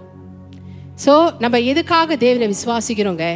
ஸோ 1.06 1.40
நம்ம 1.40 1.60
எதுக்காக 1.60 2.16
தேவனை 2.16 2.56
விசுவாசிக்கிறோங்க? 2.56 3.36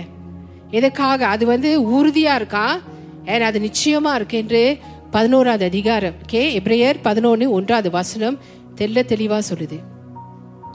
எதுக்காக? 0.72 1.28
அது 1.28 1.46
வந்து 1.46 1.82
உறுதியா 1.82 2.36
இருக்கா? 2.36 2.80
ஏன்னா 3.26 3.40
அது 3.40 3.60
நிச்சயமா 3.60 4.14
இருக்கு 4.14 4.38
என்று 4.38 4.78
பதினோராவது 5.12 5.66
அதிகாரம் 5.66 6.14
கே 6.26 6.60
எப்ரேயர் 6.60 6.96
பதினொன்று 7.02 7.52
ஒன்றாவது 7.52 7.90
வசனம் 7.90 8.40
தெல்ல 8.76 9.04
தெளிவா 9.04 9.42
சொல்லுது. 9.54 9.80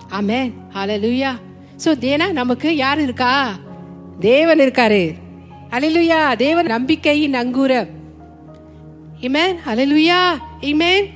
ஆமென். 0.08 0.54
லூயா 0.74 1.38
சோ 1.84 1.90
தேனா 2.04 2.26
நமக்கு 2.40 2.68
யார் 2.76 3.00
இருக்கா? 3.06 3.32
தேவன் 4.28 4.60
இருக்காரு. 4.64 5.02
ஹalleluya 5.72 6.20
தேவன் 6.44 6.68
நம்பிக்கையின் 6.74 7.36
அங்கூரம் 7.40 7.88
இமேன் 9.26 9.56
ஹalleluya 9.66 10.20
இமேன் 10.70 11.06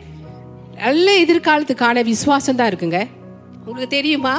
நல்ல 0.82 1.06
எதிர்காலத்துக்கான 1.22 2.02
விசுவாசம் 2.10 2.58
தான் 2.58 2.70
இருக்குங்க. 2.70 3.00
உங்களுக்கு 3.64 3.96
தெரியுமா? 3.96 4.34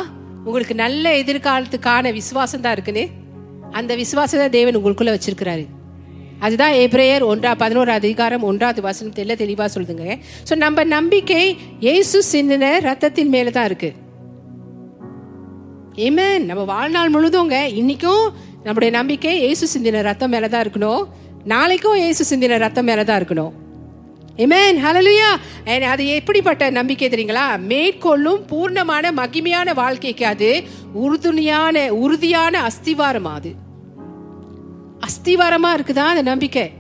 உங்களுக்கு 0.47 0.75
நல்ல 0.83 1.05
எதிர்காலத்துக்கான 1.21 2.13
விசுவாசம் 2.19 2.63
தான் 2.65 2.75
இருக்குன்னு. 2.77 3.05
அந்த 3.79 3.91
விசுவாசம் 4.01 4.41
தான் 4.43 4.55
தேவன் 4.57 4.77
உங்களுக்குள்ள 4.79 5.13
வச்சிருக்கிறாரு. 5.15 5.65
அதுதான் 6.45 6.75
ஏப்ரேயர் 6.83 7.23
ஒன்றா 7.31 7.51
பதினோரு 7.63 7.91
அதிகாரம் 7.99 8.47
ஒன்றாவது 8.51 8.81
வசனம் 8.89 9.17
தெல்ல 9.17 9.33
தெளிவா 9.43 9.65
சொல்லுதுங்க. 9.75 10.05
ஸோ 10.49 10.53
நம்ம 10.65 10.83
நம்பிக்கை 10.95 11.43
இயேசு 11.87 12.19
சிந்தின 12.31 12.71
ரத்தத்தின் 12.89 13.33
மேல 13.35 13.49
தான் 13.57 13.69
இருக்கு. 13.71 13.91
ஏமேன் 15.95 16.45
நம்ம 16.45 16.63
வாழ்நாள் 16.63 17.11
முழுதுங்க 17.11 17.55
இன்னைக்கும் 17.79 18.25
நம்முடைய 18.63 18.97
நம்பிக்கை 18.97 19.39
இயேசு 19.39 19.65
சிந்தின 19.73 20.01
ரத்தம் 20.01 20.29
மேலே 20.29 20.47
தான் 20.47 20.63
இருக்கணும். 20.65 21.03
நாளைக்கும் 21.43 21.95
இயேசு 21.95 22.23
சிந்தின 22.29 22.57
ரத்தம் 22.57 22.85
மேலே 22.85 23.03
தான் 23.03 23.19
இருக்கணும் 23.21 23.51
ஏமேன் 24.37 24.77
ஹalleluya 24.83 25.29
அது 25.93 26.07
எப்படிப்பட்ட 26.07 26.69
நம்பிக்கை 26.69 27.09
தெரியுங்களா? 27.09 27.59
மேற்கொள்ளும் 27.71 28.45
பூர்ணமான 28.51 29.11
மகிமையான 29.11 29.73
வாழ்க்கைக்கு 29.73 30.25
அது 30.25 30.63
உறுதுணையான 30.95 31.89
உறுதியான 31.89 32.69
அஸ்திவாரமா 32.69 33.33
அது. 33.39 33.51
அஸ்திவாரமா 35.07 35.71
இருக்குதா 35.77 36.05
அந்த 36.13 36.21
நம்பிக்கை? 36.21 36.71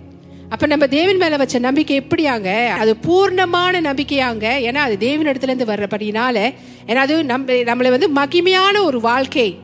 அப்ப 0.49 0.67
நம்ம 0.67 0.87
தேவன் 0.87 1.17
மேல 1.17 1.37
வச்ச 1.37 1.59
நம்பிக்கை 1.59 2.01
எப்படியாங்க? 2.01 2.67
அது 2.67 2.95
பூர்ணமான 3.07 3.81
நம்பிக்கையாங்க. 3.81 4.45
ஏன்னா 4.67 4.81
அது 4.87 4.97
தேவன் 4.97 5.27
இடத்துல 5.27 5.51
இருந்து 5.53 5.65
வர்றபடினால 5.65 6.53
ஏன்னா 6.85 6.95
அது 6.95 7.25
நம்ம 7.25 7.53
நம்மளை 7.53 7.89
வந்து 7.89 8.09
மகிமையான 8.09 8.83
ஒரு 8.83 9.01
வாழ்க்கை. 9.01 9.57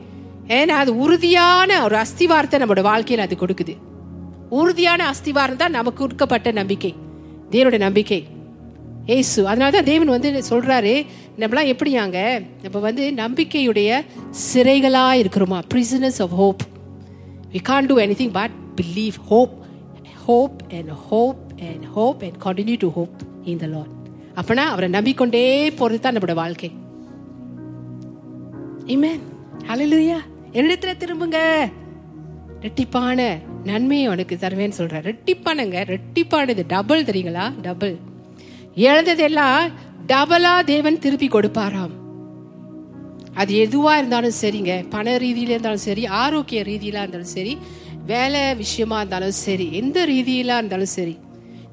ஏன்னா 0.46 0.66
அது 0.66 0.96
உறுதியான 0.96 1.84
ஒரு 1.84 1.96
அஸ்திவாரத்தை 1.96 2.58
நம்மளோட 2.58 2.82
வாழ்க்கையில் 2.82 3.26
அது 3.26 3.36
கொடுக்குது. 3.40 3.76
உறுதியான 4.48 5.10
அஸ்திவாரம் 5.10 5.56
தான் 5.56 5.70
நமக்கு 5.70 5.98
கொடுக்கப்பட்ட 5.98 6.50
நம்பிக்கை. 6.50 6.94
தேவனுடைய 7.50 7.78
நம்பிக்கை. 7.78 8.26
ஏசு 9.06 9.46
அதனால 9.46 9.70
தான் 9.70 9.84
தேவன் 9.84 10.06
வந்து 10.06 10.42
சொல்கிறாரு 10.50 11.06
நம்மளாம் 11.38 11.76
எப்படியாங்க? 11.76 12.46
நம்ம 12.62 12.78
வந்து 12.78 13.12
நம்பிக்கையுடைய 13.16 14.04
சிறைகளாக 14.30 15.16
இருக்கிறோமா? 15.16 15.62
Prisoners 15.74 16.22
of 16.22 16.30
hope 16.30 16.60
we 17.52 17.58
can't 17.68 17.86
do 17.86 17.94
anything 17.94 18.30
but 18.32 18.50
believe 18.80 19.12
hope 19.28 19.50
hope 20.26 20.60
and 20.70 20.90
hope 21.08 21.36
and 21.60 21.92
hope 21.94 22.22
and 22.22 22.58
continue 22.58 22.76
to 22.78 22.88
hope 22.88 23.10
in 23.44 23.56
the 23.56 23.66
Lord 23.66 23.96
அப்போனா 24.34 24.70
அவரை 24.70 24.88
நம்பிக்கொண்டே 24.88 25.70
போகிறது 25.70 26.02
தான் 26.02 26.16
நம்மளோட 26.16 26.34
வாழ்க்கை. 26.34 26.70
Amen. 28.92 29.18
Hallelujah. 29.68 30.20
என்னிடத்துல 30.52 30.92
திரும்புங்க. 31.00 31.38
ரெட்டிப்பான 32.60 33.38
நன்மையை 33.64 34.08
உனக்கு 34.08 34.38
தருவேன்னு 34.40 34.76
சொல்ற 34.78 35.00
ரெட்டிப்பானங்க 35.08 35.82
ரெட்டிப்பானது 35.90 36.62
டபுள் 36.68 37.02
தெரியுங்களா? 37.02 37.60
டபுள் 37.62 37.96
எழுந்ததெல்லாம் 38.74 39.70
டபுளா 40.06 40.64
தேவன் 40.64 40.98
திருப்பி 40.98 41.28
கொடுப்பாராம். 41.28 41.94
அது 43.34 43.54
எதுவா 43.66 43.96
இருந்தாலும் 43.96 44.38
சரிங்க. 44.40 44.84
பண 44.90 45.16
ரீதியில 45.16 45.54
இருந்தாலும் 45.56 45.84
சரி 45.88 46.06
ஆரோக்கிய 46.06 46.62
ரீதியில 46.62 47.02
இருந்தாலும் 47.02 47.34
சரி 47.36 47.58
வேலை 48.06 48.54
விஷயமா 48.54 48.96
இருந்தாலும் 48.96 49.36
சரி 49.44 49.72
எந்த 49.72 50.06
ரீதியிலா 50.06 50.58
இருந்தாலும் 50.62 50.94
சரி 50.96 51.18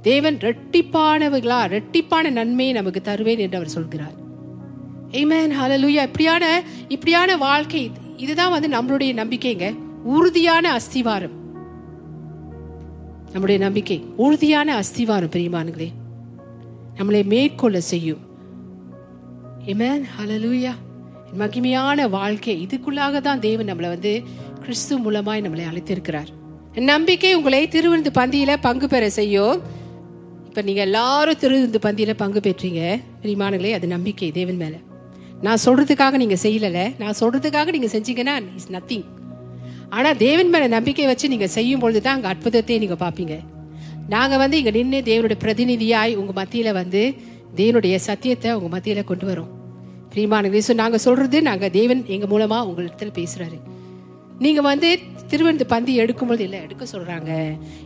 தேவன் 0.01 0.37
ரெட்டிப்பானவர்களா 0.37 1.61
ரெட்டிப்பான 1.77 2.29
நன்மையை 2.29 2.73
நமக்கு 2.73 3.01
தருவேன் 3.01 3.37
என்று 3.37 3.57
அவர் 3.57 3.75
சொல்கிறார். 3.77 4.23
ஏமேன் 5.15 5.51
ஹலலூயா 5.61 6.01
இப்படியான 6.01 6.61
இப்படியான 6.87 7.37
வாழ்க்கை 7.37 7.91
இதுதான் 8.17 8.51
வந்து 8.51 8.67
நம்மளுடைய 8.67 9.09
நம்பிக்கைங்க. 9.21 9.77
உறுதியான 10.03 10.77
அஸ்திவாரம். 10.77 11.35
நம்முடைய 13.31 13.61
நம்பிக்கை. 13.61 14.03
உறுதியான 14.15 14.79
அஸ்திவாரம் 14.79 15.29
பிரியமானுங்களே 15.31 15.87
நம்மளை 16.97 17.23
மேற்கொள்ள 17.23 17.81
செய்யும். 17.81 18.17
ஏமேன் 19.65 20.03
ஹலலூயா 20.19 20.73
மகிமையான 21.37 22.09
வாழ்க்கை. 22.09 22.67
இதுக்குள்ளாக 22.67 23.21
தான் 23.21 23.39
தேவன் 23.39 23.65
நம்மளை 23.65 23.87
வந்து 23.87 24.23
கிறிஸ்து 24.61 24.99
மூலமாய் 24.99 25.43
நம்மளை 25.45 25.63
அழைத்திருக்கிறார். 25.71 26.79
நம்பிக்கை 26.79 27.35
உங்களை 27.35 27.67
திருவிருந்து 27.67 28.09
பந்தியில 28.15 28.55
பங்கு 28.61 28.87
பெற 28.87 29.09
செய்யும். 29.09 29.61
இப்ப 30.45 30.61
நீங்க 30.61 30.81
எல்லாரும் 30.81 31.37
திருவிருந்து 31.39 31.77
பந்தியில 31.81 32.13
பங்கு 32.13 32.39
பெற்றீங்க. 32.39 33.01
பிரிமானங்களே 33.21 33.71
அது 33.71 33.87
நம்பிக்கை 33.87 34.31
தேவன் 34.31 34.55
மேலே. 34.55 34.79
நான் 35.45 35.63
சொல்றதுக்காக 35.65 36.17
நீங்க 36.23 36.37
செய்யல 36.45 36.81
நான் 37.01 37.19
சொல்றதுக்காக 37.21 37.71
நீங்க 37.75 37.89
செஞ்சீங்கன்னா 37.95 38.35
இஸ் 38.59 38.71
நத்திங் 38.77 39.05
ஆனா 39.89 40.13
தேவன் 40.25 40.49
மேல 40.53 40.67
நம்பிக்கை 40.67 41.05
வச்சு 41.09 41.27
நீங்க 41.33 41.47
செய்யும் 41.47 41.81
பொழுது 41.83 41.99
தான் 42.01 42.15
அங்க 42.17 42.27
அற்புதத்தை 42.27 42.77
நீங்க 42.83 42.97
பாப்பீங்க 43.05 43.35
நாங்க 44.13 44.37
வந்து 44.37 44.57
இங்க 44.61 44.71
நின்று 44.71 44.99
தேவனுடைய 45.11 45.37
பிரதிநிதியாய் 45.43 46.13
உங்க 46.21 46.33
மத்தியில 46.41 46.71
வந்து 46.71 47.01
தேவனுடைய 47.59 47.95
சத்தியத்தை 47.95 48.49
உங்க 48.57 48.69
மத்தியில 48.77 49.03
கொண்டு 49.03 49.25
வரோம். 49.29 49.51
பிரியமான 50.11 50.47
ஸோ 50.67 50.73
நாங்க 50.73 50.97
சொல்றது 50.97 51.37
நாங்க 51.41 51.69
தேவன் 51.69 52.01
எங்க 52.15 52.25
மூலமா 52.33 52.57
உங்களிடத்தில் 52.67 53.17
பேசுறாரு. 53.19 53.57
நீங்க 54.39 54.61
வந்து 54.61 54.89
திருவந்து 55.27 55.65
பந்தி 55.65 55.93
எடுக்கும்பொழுது 56.01 56.43
இல்லை 56.43 56.59
எடுக்க 56.65 56.85
சொல்றாங்க. 56.93 57.31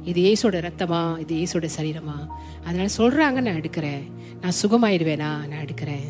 இது 0.06 0.22
ஏசோட 0.32 0.56
ரத்தமா? 0.68 1.02
இது 1.24 1.36
ஏசோட 1.36 1.68
சரீரமா? 1.78 2.18
அதனால 2.66 2.90
சொல்றாங்க 2.98 3.42
நான் 3.42 3.60
எடுக்கிறேன். 3.62 4.04
நான் 4.42 4.58
சுகமாயிடுவேனா 4.62 5.32
நான் 5.50 5.64
எடுக்கிறேன். 5.66 6.08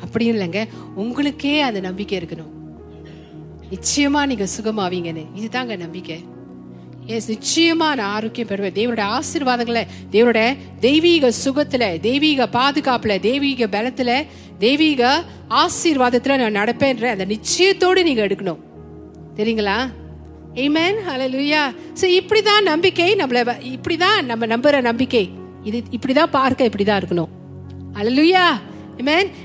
அப்படியும் 0.00 0.36
இல்லைங்க. 0.36 0.68
உங்களுக்கே 0.94 1.60
அந்த 1.60 1.80
நம்பிக்கை 1.80 2.18
இருக்கணும். 2.18 2.56
நிச்சயமா 3.70 4.26
நீங்க 4.26 4.46
சுகமாவீங்கன்னு. 4.62 5.26
இதுதாங்க 5.36 5.76
நம்பிக்கை. 5.76 6.24
எஸ் 7.06 7.32
நிச்சயமா 7.32 7.74
நான் 7.74 7.98
ஆரோக்கியம் 7.98 8.48
பெறுவேன். 8.48 8.76
தேவனுடைய 8.76 9.18
ஆசீர்வாதங்களை 9.18 9.86
தேவனோட 10.12 10.56
தெய்வீக 10.80 11.32
சுகத்துல 11.44 12.00
தெய்வீக 12.00 12.48
பாதுகாப்புல 12.52 13.20
தெய்வீக 13.20 13.66
பலத்துல 13.66 14.26
தெய்வீக 14.58 15.24
ஆசீர்வாதத்துல 15.50 16.48
நான் 16.48 16.64
நடப்பேன்ற 16.64 17.04
அந்த 17.04 17.24
நிச்சயத்தோடு 17.24 18.02
நீங்க 18.02 18.26
எடுக்கணும். 18.26 18.58
தெரியுங்களா? 19.36 19.92
Amen. 20.54 20.94
ஹalleluya 21.08 21.76
சோ 22.00 22.00
இப்படிதான் 22.00 22.62
நம்பிக்கை 22.62 23.14
நம்மள 23.14 23.52
இப்படிதான் 23.60 24.22
நம்ம 24.22 24.46
நம்புற 24.46 24.80
நம்பிக்கை. 24.80 25.30
இது 25.62 25.82
இப்படிதான் 25.90 26.24
பார்க்க 26.24 26.66
இப்படிதான் 26.66 27.02
இருக்கணும். 27.02 27.28
அலலுயா 27.94 28.46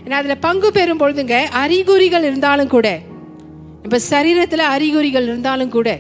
அதில் 0.10 0.38
பங்கு 0.38 0.72
பெறும் 0.72 1.00
பொழுதுங்க 1.00 1.44
அறிகுறிகள் 1.44 2.22
இருந்தாலும் 2.22 2.68
கூட. 2.68 3.00
இப்போ 3.84 4.00
சரீரத்தில் 4.10 4.58
அறிகுறிகள் 4.58 5.24
இருந்தாலும் 5.24 5.70
கூட. 5.70 6.00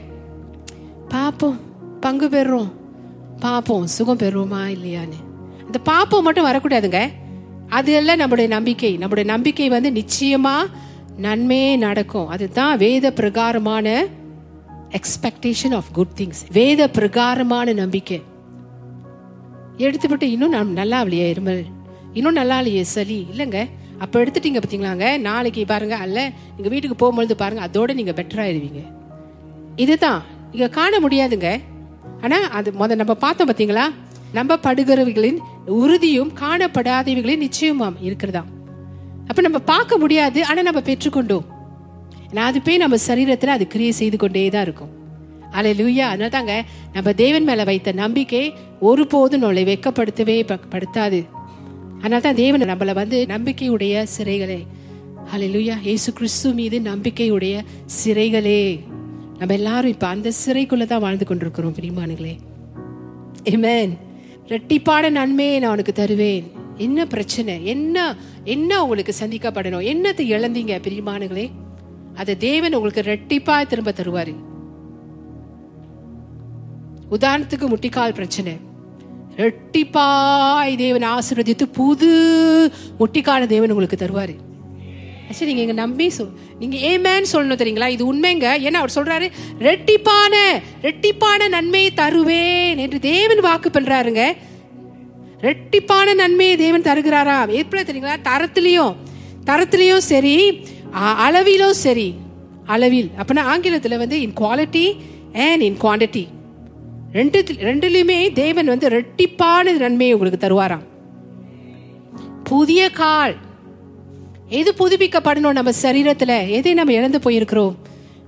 பார்ப்போம் 1.09 1.59
பங்கு 1.99 2.27
பெறுறோம். 2.27 2.71
பார்ப்போம் 3.39 3.87
சுகம் 3.87 4.17
பெறுவோமா 4.17 4.59
இல்லையான்னு. 4.59 5.19
இந்த 5.65 5.79
பாப்போம் 5.85 6.21
மட்டும் 6.21 6.45
வரக்கூடாதுங்க. 6.45 7.09
அது 7.69 7.91
எல்லாம் 7.91 8.17
நம்முடைய 8.17 8.49
நம்பிக்கை. 8.49 8.97
நம்முடைய 8.97 9.31
நம்பிக்கை 9.31 9.69
வந்து 9.69 9.89
நிச்சயமா 9.89 10.55
நன்மையே 11.17 11.75
நடக்கும். 11.75 12.27
அதுதான் 12.27 12.77
வேத 12.77 13.13
பிரகாரமான 13.13 14.05
எக்ஸ்பெக்டேஷன் 14.89 15.75
ஆஃப் 15.75 15.93
குட் 15.93 16.07
திங்ஸ் 16.17 16.51
வேத 16.51 16.89
பிரகாரமான 16.89 17.73
நம்பிக்கை. 17.73 18.21
எடுத்துவிட்டு 19.77 20.23
இன்னும் 20.23 20.49
நான் 20.49 20.71
நல்லா 20.71 21.01
இல்லையா 21.01 21.33
இருமல்? 21.33 21.63
இன்னும் 22.17 22.37
நல்லா 22.39 22.57
இல்லையே 22.61 22.83
சளி. 22.95 23.19
இல்லைங்க. 23.31 23.59
அப்போ 24.03 24.15
எடுத்துட்டீங்க 24.23 24.59
பார்த்தீங்களாங்க 24.61 25.07
நாளைக்கு 25.27 25.61
பாருங்க 25.73 25.95
அல்ல 26.05 26.19
நீங்கள் 26.55 26.73
வீட்டுக்கு 26.73 26.97
போகும்பொழுது 27.01 27.35
பாருங்க 27.43 27.61
அதோட 27.67 27.91
நீங்கள் 27.99 28.17
பெட்டராகிடுவீங்க 28.19 28.81
இதுதான். 29.83 30.21
இங்கே 30.53 30.67
காண 30.79 30.93
முடியாதுங்க. 31.05 31.49
ஆனால் 32.25 32.47
அது 32.57 32.69
முத 32.79 32.95
நம்ம 33.01 33.13
பார்த்தோம் 33.25 33.49
பார்த்தீங்களா 33.49 33.85
நம்ம 34.37 34.57
படுகிறவர்களின் 34.65 35.39
உறுதியும் 35.79 36.31
காணப்படாதவைகளின் 36.41 37.43
நிச்சயமாம் 37.45 37.97
இருக்கிறதா 38.07 38.43
அப்போ 39.29 39.41
நம்ம 39.45 39.59
பார்க்க 39.71 39.97
முடியாது 40.03 40.39
ஆனால் 40.49 40.67
நம்ம 40.67 40.81
பெற்றுக்கொண்டோம். 40.89 41.45
நான் 42.35 42.49
அது 42.51 42.59
போய் 42.65 42.81
நம்ம 42.83 42.97
சரீரத்தில் 43.07 43.55
அது 43.55 43.65
கிரியை 43.73 43.93
செய்து 43.99 44.17
கொண்டே 44.23 44.43
தான் 44.55 44.65
இருக்கும். 44.67 44.91
அலை 45.57 45.71
லூயா 45.79 46.05
அதனால 46.11 46.31
தாங்க 46.35 46.53
நம்ம 46.95 47.09
தேவன் 47.21 47.47
மேலே 47.49 47.63
வைத்த 47.69 47.89
நம்பிக்கை 48.03 48.43
ஒருபோதும் 48.89 49.43
நம்மளை 49.43 49.63
வெக்கப்படுத்தவே 49.71 50.37
படுத்தாது. 50.73 51.19
அதனால 52.03 52.21
தான் 52.23 52.39
தேவன் 52.39 52.61
நம்மளை 52.61 52.93
வந்து 52.93 53.17
நம்பிக்கையுடைய 53.29 54.05
சிறைகளே. 54.15 54.57
ஹலெலுயா 55.33 55.75
இயேசு 55.87 56.13
கிறிஸ்து 56.13 56.47
மீது 56.53 56.77
நம்பிக்கையுடைய 56.79 57.53
சிறைகளே. 57.97 58.63
நம்ம 59.37 59.53
எல்லாரும் 59.53 59.93
இப்ப 59.95 60.07
அந்த 60.07 60.31
சிறைக்குள்ள 60.45 60.85
தான் 60.85 61.03
வாழ்ந்து 61.05 61.25
கொண்டிருக்கிறோம் 61.25 61.75
பிரியமானுங்களே 61.77 62.33
ஏமேன் 63.51 63.93
ரெட்டிப்பான 64.51 65.11
நன்மையை 65.19 65.59
நான் 65.59 65.71
உனக்கு 65.71 65.93
தருவேன். 65.93 66.51
என்ன 66.77 67.05
பிரச்சனை? 67.05 67.55
என்ன 67.65 68.17
என்ன 68.43 68.81
உங்களுக்கு 68.83 69.13
சந்திக்கப்படணும்? 69.21 69.87
என்னத்தை 69.93 70.25
இழந்தீங்க 70.35 70.75
பிரியமானுங்களே 70.87 71.47
அதை 72.15 72.37
தேவன் 72.37 72.73
உங்களுக்கு 72.73 73.09
ரெட்டிப்பா 73.13 73.55
திரும்ப 73.71 73.93
தருவாரு. 74.01 74.35
உதாரணத்துக்கு 77.17 77.67
முட்டிக்கால் 77.73 78.19
பிரச்சனை. 78.21 78.53
ரெட்டிப்பாய் 79.37 80.75
தேவன் 80.75 81.03
ஆசீர்வதித்து 81.03 81.63
புது 81.63 82.71
முட்டிக்கான 82.99 83.45
தேவன் 83.45 83.71
உங்களுக்கு 83.71 84.05
தருவார். 84.05 84.35
சரி 85.29 85.45
நீங்க 85.45 85.61
இங்க 85.61 85.73
நம்பி 85.73 86.09
சொல் 86.09 86.29
நீங்க 86.59 86.77
ஏமேன்னு 86.77 87.35
சொல்லணும் 87.35 87.59
தெரியுங்களா? 87.59 87.87
இது 87.87 88.15
உண்மைங்க. 88.15 88.61
ஏன்னா 88.61 88.73
அவர் 88.73 88.91
சொல்றாரு 88.95 89.31
ரெட்டிப்பான 89.59 90.35
ரெட்டிப்பான 90.81 91.49
நன்மையை 91.49 91.93
தருவேன் 91.93 92.77
என்று 92.77 92.99
தேவன் 92.99 93.39
வாக்கு 93.39 93.69
பண்றாருங்க. 93.69 94.33
ரெட்டிப்பான 95.41 96.15
நன்மையை 96.15 96.57
தேவன் 96.57 96.81
தருகிறாராம் 96.81 97.51
எப்படி 97.51 97.83
தெரியுங்களா? 97.83 98.15
தரத்திலையும் 98.23 98.95
தரத்திலையும் 99.45 99.97
சரி 99.97 100.65
அ- 100.95 100.99
அளவிலும் 100.99 101.73
சரி. 101.73 102.13
அளவில். 102.65 103.11
அப்படின்னா 103.17 103.37
ஆங்கிலத்துல 103.37 103.97
வந்து 103.97 104.21
in 104.21 104.33
quality 104.33 104.95
and 105.33 105.61
in 105.61 105.77
quantity 105.81 106.27
ரெண்டு 107.13 107.39
ரெண்டுலையுமே 107.67 108.31
தேவன் 108.31 108.65
வந்து 108.65 108.87
ரெட்டிப்பான 108.89 109.77
நன்மையை 109.77 110.15
உங்களுக்கு 110.15 110.47
தருவாராம். 110.47 110.85
புதிய 112.43 112.89
கால். 112.89 113.35
எது 114.49 114.73
புதுப்பிக்கப்படணும் 114.79 115.57
நம்ம 115.59 115.71
சரீரத்தில்? 115.81 116.49
எதை 116.49 116.73
நம்ம 116.73 116.93
இழந்து 116.93 117.19
போயிருக்கிறோம்? 117.19 117.75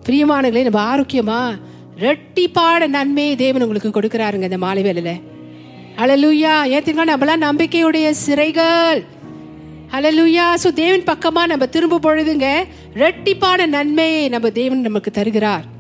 பிரியமானங்களே 0.06 0.64
நம்ம 0.70 0.82
ஆரோக்கியமா 0.92 1.42
ரெட்டிப்பான 2.00 2.88
நன்மையை 2.88 3.36
தேவன் 3.36 3.62
உங்களுக்கு 3.62 4.00
கொடுக்குறாருங்க 4.00 4.42
இந்த 4.42 4.58
மாலை 4.58 4.84
வேலையில் 4.84 5.22
அழலுயா 5.98 6.56
ஏத்துக்கலாம் 6.76 7.12
நம்மளாம் 7.14 7.46
நம்பிக்கையுடைய 7.48 8.14
சிறைகள். 8.26 9.06
அழலுயா 9.92 10.48
சோ 10.64 10.74
தேவன் 10.74 11.08
பக்கமா 11.12 11.46
நம்ம 11.46 11.66
திரும்ப 11.66 12.00
பொழுதுங்க 12.00 12.48
ரெட்டிப்பான 12.96 13.68
நன்மையை 13.68 14.30
நம்ம 14.30 14.50
தேவன் 14.50 14.82
நமக்கு 14.82 15.12
தருகிறார். 15.12 15.74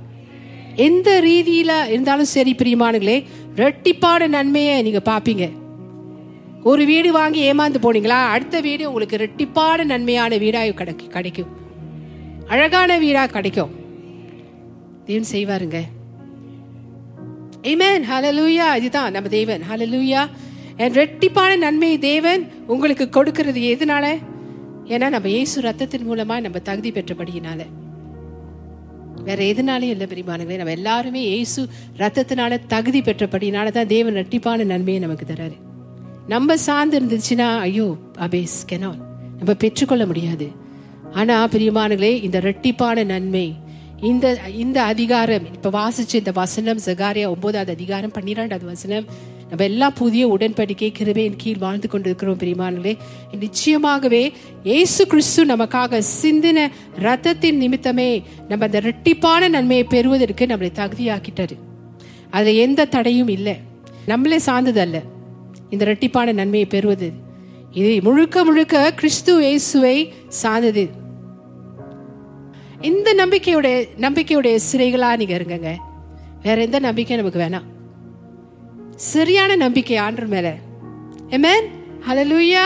எந்த 0.75 1.22
ரீதியில 1.22 1.88
இருந்தாலும் 1.88 2.25
சரி 2.25 2.55
பிரியமானங்களே 2.55 3.24
ரெட்டிப்பான 3.55 4.27
நன்மையை 4.27 4.82
நீங்க 4.82 5.01
பாப்பீங்க. 5.05 5.51
ஒரு 6.63 6.86
வீடு 6.86 7.12
வாங்கி 7.12 7.51
ஏமாந்து 7.51 7.75
போனீங்களா? 7.81 8.25
அடுத்த 8.25 8.61
வீடு 8.61 8.88
உங்களுக்கு 8.88 9.18
ரெட்டிப்பான 9.18 9.83
நன்மையான 9.83 10.38
வீடாக 10.38 10.72
கிடைக்கும் 10.72 11.07
கிடைக்கும். 11.07 11.48
அழகான 12.48 12.98
வீடா 12.98 13.25
கிடைக்கும். 13.25 13.70
தேவன் 15.05 15.27
செய்வாருங்க. 15.31 15.81
ஏமேன் 17.61 18.03
ஹலலூயா 18.11 18.75
இதுதான் 18.75 19.11
நம்ம 19.11 19.29
தேவன். 19.29 19.61
ஹலலூயா 19.72 20.27
என் 20.77 20.92
ரெட்டிப்பான 20.92 21.57
நன்மை 21.57 21.98
தேவன் 21.98 22.51
உங்களுக்கு 22.68 23.09
கொடுக்கிறது 23.09 23.59
எதனால? 23.59 24.18
ஏன்னா 24.85 25.09
நம்ம 25.09 25.29
இயேசு 25.29 25.61
ரத்தத்தின் 25.61 26.07
மூலமா 26.09 26.40
நம்ம 26.40 26.59
தகுதி 26.64 26.92
பெற்றபடியினால. 26.92 27.66
வேற 29.25 29.40
எதுனாலும் 29.44 29.92
இல்லை 29.94 30.07
பெரியமானங்களே 30.07 30.57
நம்ம 30.61 30.75
எல்லாருமே 30.79 31.22
ஏசு 31.38 31.61
ரத்தத்தினால 31.98 32.59
தகுதி 32.68 33.01
பெற்றபடினால 33.01 33.72
தான் 33.72 33.92
தேவன் 33.96 34.18
ரெட்டிப்பான 34.22 34.66
நன்மையை 34.72 35.01
நமக்கு 35.03 35.25
தராரு. 35.33 35.57
நம்ம 36.27 36.57
சார்ந்து 36.57 37.00
இருந்துச்சுன்னா 37.00 37.50
ஐயோ 37.68 37.88
அபேஸ் 38.18 38.57
கெனால் 38.70 39.00
நம்ம 39.40 39.53
பெற்றுக்கொள்ள 39.64 40.05
முடியாது. 40.05 40.48
ஆனா 41.14 41.35
பிரியமானங்களே 41.48 42.14
இந்த 42.24 42.40
ரெட்டிப்பான 42.40 43.05
நன்மை 43.05 43.48
இந்த 44.01 44.25
இந்த 44.64 44.77
அதிகாரம் 44.92 45.46
இப்ப 45.53 45.70
வாசிச்ச 45.70 46.14
இந்த 46.14 46.31
வசனம் 46.31 46.81
சகாரியா 46.85 47.27
ஒன்பதாவது 47.33 47.72
அதிகாரம் 47.77 48.11
பன்னிரெண்டாவது 48.11 48.66
வசனம் 48.74 49.05
நம்ம 49.55 49.72
எல்லாம் 49.72 49.94
புதிய 49.94 50.27
உடன்படிக்கை 50.27 50.87
கிருபையின் 50.98 51.35
கீழ் 51.37 51.57
வாழ்ந்து 51.57 51.87
கொண்டிருக்கிறோம் 51.87 52.37
பிரியமானங்களே 52.37 52.98
நிச்சயமாகவே 53.44 54.31
இயேசு 54.63 55.07
கிறிஸ்து 55.07 55.46
நமக்காக 55.46 56.01
சிந்தின 56.22 56.68
ரத்தத்தின் 57.00 57.59
நிமித்தமே 57.61 58.24
நம்ம 58.48 58.65
அந்த 58.65 58.79
ரெட்டிப்பான 58.79 59.50
நன்மையை 59.50 59.83
பெறுவதற்கு 59.83 60.46
நம்மளை 60.46 60.70
தகுதியாக்கிட்டாரு. 60.79 61.55
அதுல 62.29 62.51
எந்த 62.51 62.85
தடையும் 62.85 63.27
இல்லை. 63.27 63.55
நம்மளே 64.05 64.37
சார்ந்தது 64.37 64.79
அல்ல 64.79 65.01
இந்த 65.70 65.85
ரெட்டிப்பான 65.85 66.33
நன்மையை 66.33 66.65
பெறுவது. 66.65 67.11
இது 67.72 68.01
முழுக்க 68.01 68.44
முழுக்க 68.44 68.94
கிறிஸ்து 68.94 69.37
இயேசுவை 69.39 70.13
சார்ந்தது. 70.27 70.89
இந்த 72.81 73.13
நம்பிக்கையுடைய 73.13 73.87
நம்பிக்கையுடைய 74.00 74.59
சிறைகளா 74.72 75.15
நீங்க 75.18 75.37
இருங்கங்க. 75.37 75.75
வேற 76.44 76.61
எந்த 76.61 76.79
நம்பிக்கை 76.79 77.18
நமக்கு 77.18 77.41
வேணாம். 77.46 77.74
சரியான 78.96 79.55
நம்பிக்கை 79.55 79.98
ஆண்டு 79.98 80.25
மேல. 80.25 80.55
எமேன் 81.29 81.66
ஹலலூயா 82.08 82.64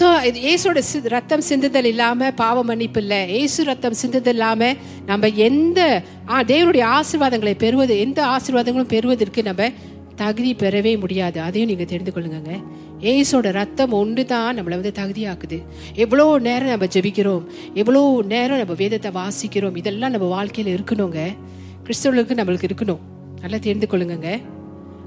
ஸோ 0.00 0.24
இது 0.24 0.40
ஏசோட 0.40 0.82
சி- 0.92 1.08
ரத்தம் 1.08 1.42
சிந்துதல் 1.48 1.84
இல்லாமல் 1.84 2.34
பாவ 2.34 2.64
மன்னிப்பு 2.64 3.00
இல்லை. 3.00 3.28
ஏசு 3.28 3.64
ரத்தம் 3.64 3.94
சிந்துதல் 4.02 4.26
இல்லாமல் 4.26 4.76
நம்ம 5.06 5.28
எந்த 5.28 6.02
ஆ, 6.28 6.42
தேவனுடைய 6.42 6.84
ஆசீர்வாதங்களை 6.84 7.54
பெறுவது 7.54 7.98
எந்த 7.98 8.24
ஆசீர்வாதங்களும் 8.26 8.88
பெறுவதற்கு 8.88 9.42
நம்ம 9.42 9.70
தகுதி 10.16 10.54
பெறவே 10.54 11.00
முடியாது. 11.00 11.40
அதையும் 11.40 11.68
நீங்கள் 11.70 11.86
தெரிந்து 11.86 12.12
கொள்ளுங்க 12.14 12.62
ஏசோட 13.00 13.52
ரத்தம் 13.52 13.90
ஒன்று 13.90 14.24
தான் 14.24 14.62
நம்மளை 14.62 14.68
வந்து 14.68 14.92
தகுதியாக்குது. 14.94 15.62
எவ்வளோ 15.94 16.38
நேரம் 16.38 16.68
நம்ம 16.68 16.84
ஜெபிக்கிறோம் 16.84 17.44
எவ்வளோ 17.74 18.22
நேரம் 18.26 18.56
நம்ம 18.56 18.72
வேதத்தை 18.72 19.10
வாசிக்கிறோம் 19.10 19.76
இதெல்லாம் 19.76 20.10
நம்ம 20.10 20.26
வாழ்க்கையில் 20.26 20.82
இருக்கணுங்க. 20.82 21.36
கிறிஸ்தவர்களுக்கு 21.84 22.38
நம்மளுக்கு 22.40 22.70
இருக்கணும். 22.74 22.98
நல்லா 23.44 23.58
தெரிந்து 23.58 23.86
கொள்ளுங்க 23.86 24.30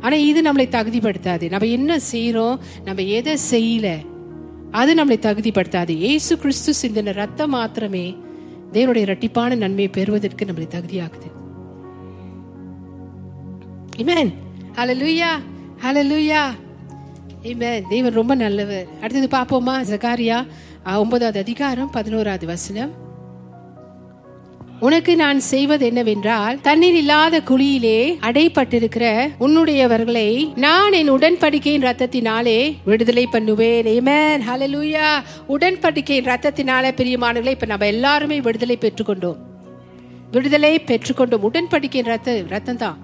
ஆனா 0.02 0.16
இது 0.24 0.40
நம்மளை 0.42 0.68
தகுதிப்படுத்தாது 0.70 1.46
நம்ம 1.50 1.70
என்ன 1.72 2.00
செய்கிறோம் 2.10 2.58
நம்ம 2.86 3.04
எதை 3.18 3.34
செய்யல 3.52 3.88
அது 4.72 4.94
நம்மளை 4.94 5.18
தகுதிப்படுத்தாது 5.20 5.94
ஏசு 6.12 6.34
கிறிஸ்து 6.38 6.72
சிந்தின 6.82 7.14
ரத்தம் 7.14 7.50
மாத்திரமே 7.50 8.06
தேவனுடைய 8.74 9.08
இரட்டிப்பான 9.08 9.58
நன்மையை 9.58 9.90
பெறுவதற்கு 9.90 10.46
நம்மளை 10.46 10.68
தகுதியாகுது 10.68 11.30
Amen. 14.00 14.28
Hallelujah. 14.76 15.34
Hallelujah. 15.78 16.44
Amen. 17.46 17.80
தேவன் 17.90 18.14
ரொம்ப 18.14 18.36
நல்லவர் 18.36 18.88
அடுத்தது 19.02 19.28
பார்ப்போமா 19.28 19.76
ஜகாரியா 19.90 20.38
ஒன்பதாவது 20.98 21.40
அதிகாரம் 21.40 21.92
பதினோராவது 21.92 22.46
வசனம் 22.46 22.92
உனக்கு 24.86 25.16
நான் 25.22 25.40
செய்வது 25.40 25.86
என்னவென்றால் 25.86 26.58
தண்ணீர் 26.66 26.98
இல்லாத 27.00 27.36
குழியிலே 27.50 28.00
அடைப்பட்டிருக்கிற 28.28 29.06
உன்னுடையவர்களை 29.40 30.54
நான் 30.56 30.96
என் 30.98 31.10
உடன்படிக்கையின் 31.14 31.86
ரத்தத்தினாலே 31.88 32.60
விடுதலை 32.90 33.24
பண்ணுவேன். 33.36 33.88
ஏமேன் 33.94 34.44
ஹalleluya 34.50 35.08
உடன்படிக்கையின் 35.56 36.30
ரத்தத்தினாலே 36.32 36.92
பிரியமானவர்களே 37.00 37.54
இப்ப 37.58 37.70
நம்ம 37.72 37.88
எல்லாருமே 37.94 38.38
விடுதலை 38.48 38.78
பெற்றுக்கொண்டோம். 38.84 39.40
விடுதலை 40.36 40.74
பெற்றுக்கொண்டோம். 40.92 41.48
உடன்படிக்கையின் 41.50 42.12
ரத்த 42.14 42.36
ரத்தம் 42.50 42.82
தான் 42.84 43.00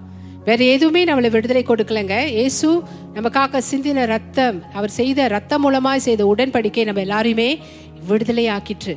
வேற 0.46 0.64
எதுவுமே 0.64 1.04
நம்மளை 1.10 1.32
விடுதலை 1.38 1.64
கொடுக்கலங்க. 1.68 2.18
இயேசு 2.38 2.70
நமக்காக 3.16 3.62
சிந்தின 3.72 4.06
ரத்தம் 4.06 4.60
அவர் 4.74 4.94
செய்த 5.00 5.28
ரத்தம் 5.28 5.66
மூலமாய் 5.66 6.06
செய்த 6.08 6.36
உடன்படிக்கை 6.36 6.86
நம்ம 6.92 7.04
எல்லாரையுமே 7.08 7.50
விடுதலை 8.12 8.48
ஆக்கிற்று 8.58 8.96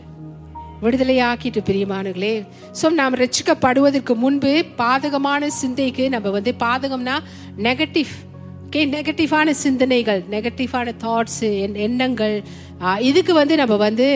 விடுதலையாக்கிட்டு 0.82 1.60
பிரியமானங்களே 1.68 2.44
ஸோ 2.82 2.90
நாம் 2.90 3.14
ரச்சிக்கப்படுவதற்கு 3.14 4.14
முன்பு 4.14 4.64
பாதகமான 4.78 5.46
சிந்தைக்கு 5.46 6.08
நம்ம 6.08 6.30
வந்து 6.30 6.54
பாதகம்னா 6.60 7.16
நெகட்டிவ் 7.58 8.12
ஓகே 8.66 8.80
நெகட்டிவான 8.92 9.50
சிந்தனைகள் 9.50 10.22
நெகட்டிவான 10.30 10.92
தாட்ஸ் 11.04 11.44
எண்ணங்கள் 11.76 12.42
இதுக்கு 13.00 13.32
வந்து 13.32 13.56
நம்ம 13.56 13.76
வந்து 13.76 14.06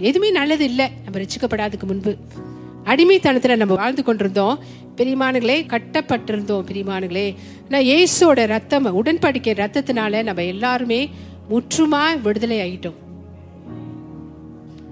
எதுவுமே 0.00 0.30
நல்லது 0.30 0.64
இல்லை. 0.64 0.86
நம்ம 1.04 1.18
ரசிக்கப்படாததுக்கு 1.18 1.86
முன்பு. 1.86 2.16
அடிமைத்தனத்தில் 2.84 3.56
நம்ம 3.56 3.74
வாழ்ந்து 3.74 4.02
கொண்டிருந்தோம். 4.02 4.58
பிரிமானுகளே 4.96 5.66
கட்டப்பட்டிருந்தோம் 5.66 6.64
பிரிமானுகளே 6.70 7.36
நான் 7.68 7.82
இயேசோட 7.82 8.46
ரத்தம் 8.46 8.84
உடன்படிக்கை 8.84 9.54
ரத்தத்தினால 9.62 10.22
நம்ம 10.22 10.42
எல்லாருமே 10.42 11.08
முற்றுமா 11.50 12.20
விடுதலை 12.22 12.58
ஆகிட்டோம் 12.60 12.98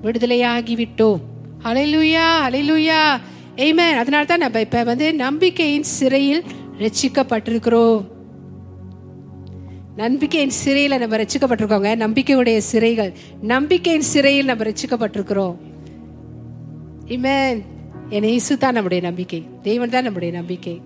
விடுதலையாகிவிட்டோம். 0.02 1.20
அலைலுயா 1.64 2.26
அலைலுயா 2.46 3.00
ஏமேன் 3.56 3.96
அதனால 4.02 4.24
தான் 4.24 4.38
நம்ம 4.38 4.60
இப்ப 4.60 4.82
வந்து 4.82 5.14
நம்பிக்கையின் 5.14 5.82
சிறையில் 5.82 6.42
ரட்சிக்கப்பட்டிருக்கிறோம். 6.78 8.04
நம்பிக்கையின் 9.96 10.50
சிறையில் 10.50 10.98
நம்ம 10.98 11.16
ரசிக்கப்பட்டிருக்கோங்க 11.16 11.92
நம்பிக்கையுடைய 12.04 12.60
சிறைகள். 12.72 13.12
நம்பிக்கையின் 13.42 14.06
சிறையில் 14.12 14.44
நம்ம 14.44 14.64
ரசிக்கப்பட்டிருக்கிறோம் 14.64 15.56
இமேன் 17.06 17.64
என் 18.08 18.22
இயேசு 18.22 18.58
தான் 18.58 18.72
நம்முடைய 18.72 19.02
நம்பிக்கை. 19.02 19.46
தெய்வன் 19.62 19.88
தான் 19.88 20.02
நம்முடைய 20.02 20.34
நம்பிக்கை. 20.34 20.80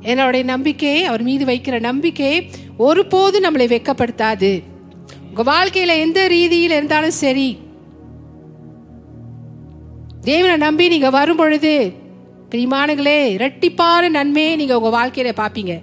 என்னுடைய 0.00 0.44
நம்பிக்கை 0.44 1.04
அவர் 1.04 1.22
மீது 1.22 1.44
வைக்கிற 1.44 1.80
நம்பிக்கை 1.80 2.50
ஒருபோதும் 2.76 3.44
நம்மளை 3.44 3.66
வெட்கப்படுத்தாது. 3.74 4.62
உங்க 5.32 5.42
வாழ்க்கையில 5.48 5.92
எந்த 5.98 6.20
ரீதியில் 6.28 6.76
இருந்தாலும் 6.76 7.18
சரி 7.18 7.48
தேவனை 10.24 10.56
நம்பி 10.58 10.88
நீங்க 10.88 11.10
வரும் 11.10 11.36
பொழுது 11.36 11.72
பிரிமானுகளே 12.50 13.18
இரட்டிப்பான 13.36 14.08
நன்மையை 14.10 14.56
நீங்க 14.56 14.78
உங்க 14.78 14.90
வாழ்க்கையில 14.96 15.32
பாப்பீங்க 15.36 15.74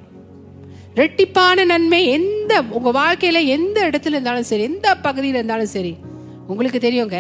இரட்டிப்பான 0.96 1.66
நன்மை 1.66 2.00
எந்த 2.10 2.54
உங்க 2.72 2.92
வாழ்க்கையில 2.92 3.46
எந்த 3.48 3.80
இடத்துல 3.88 4.16
இருந்தாலும் 4.16 4.44
சரி 4.44 4.64
எந்த 4.64 4.96
பகுதியில் 4.98 5.36
இருந்தாலும் 5.36 5.68
சரி 5.68 5.92
உங்களுக்கு 6.48 6.80
தெரியுங்க. 6.80 7.18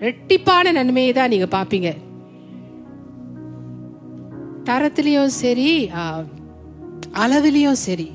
இரட்டிப்பான 0.00 0.72
நன்மையை 0.72 1.12
தான் 1.12 1.28
நீங்க 1.28 1.46
பாப்பீங்க 1.52 1.88
தரத்திலையும் 4.64 5.34
சரி 5.36 5.68
ஆ, 5.94 6.02
அளவிலையும் 7.14 7.80
சரி 7.82 8.08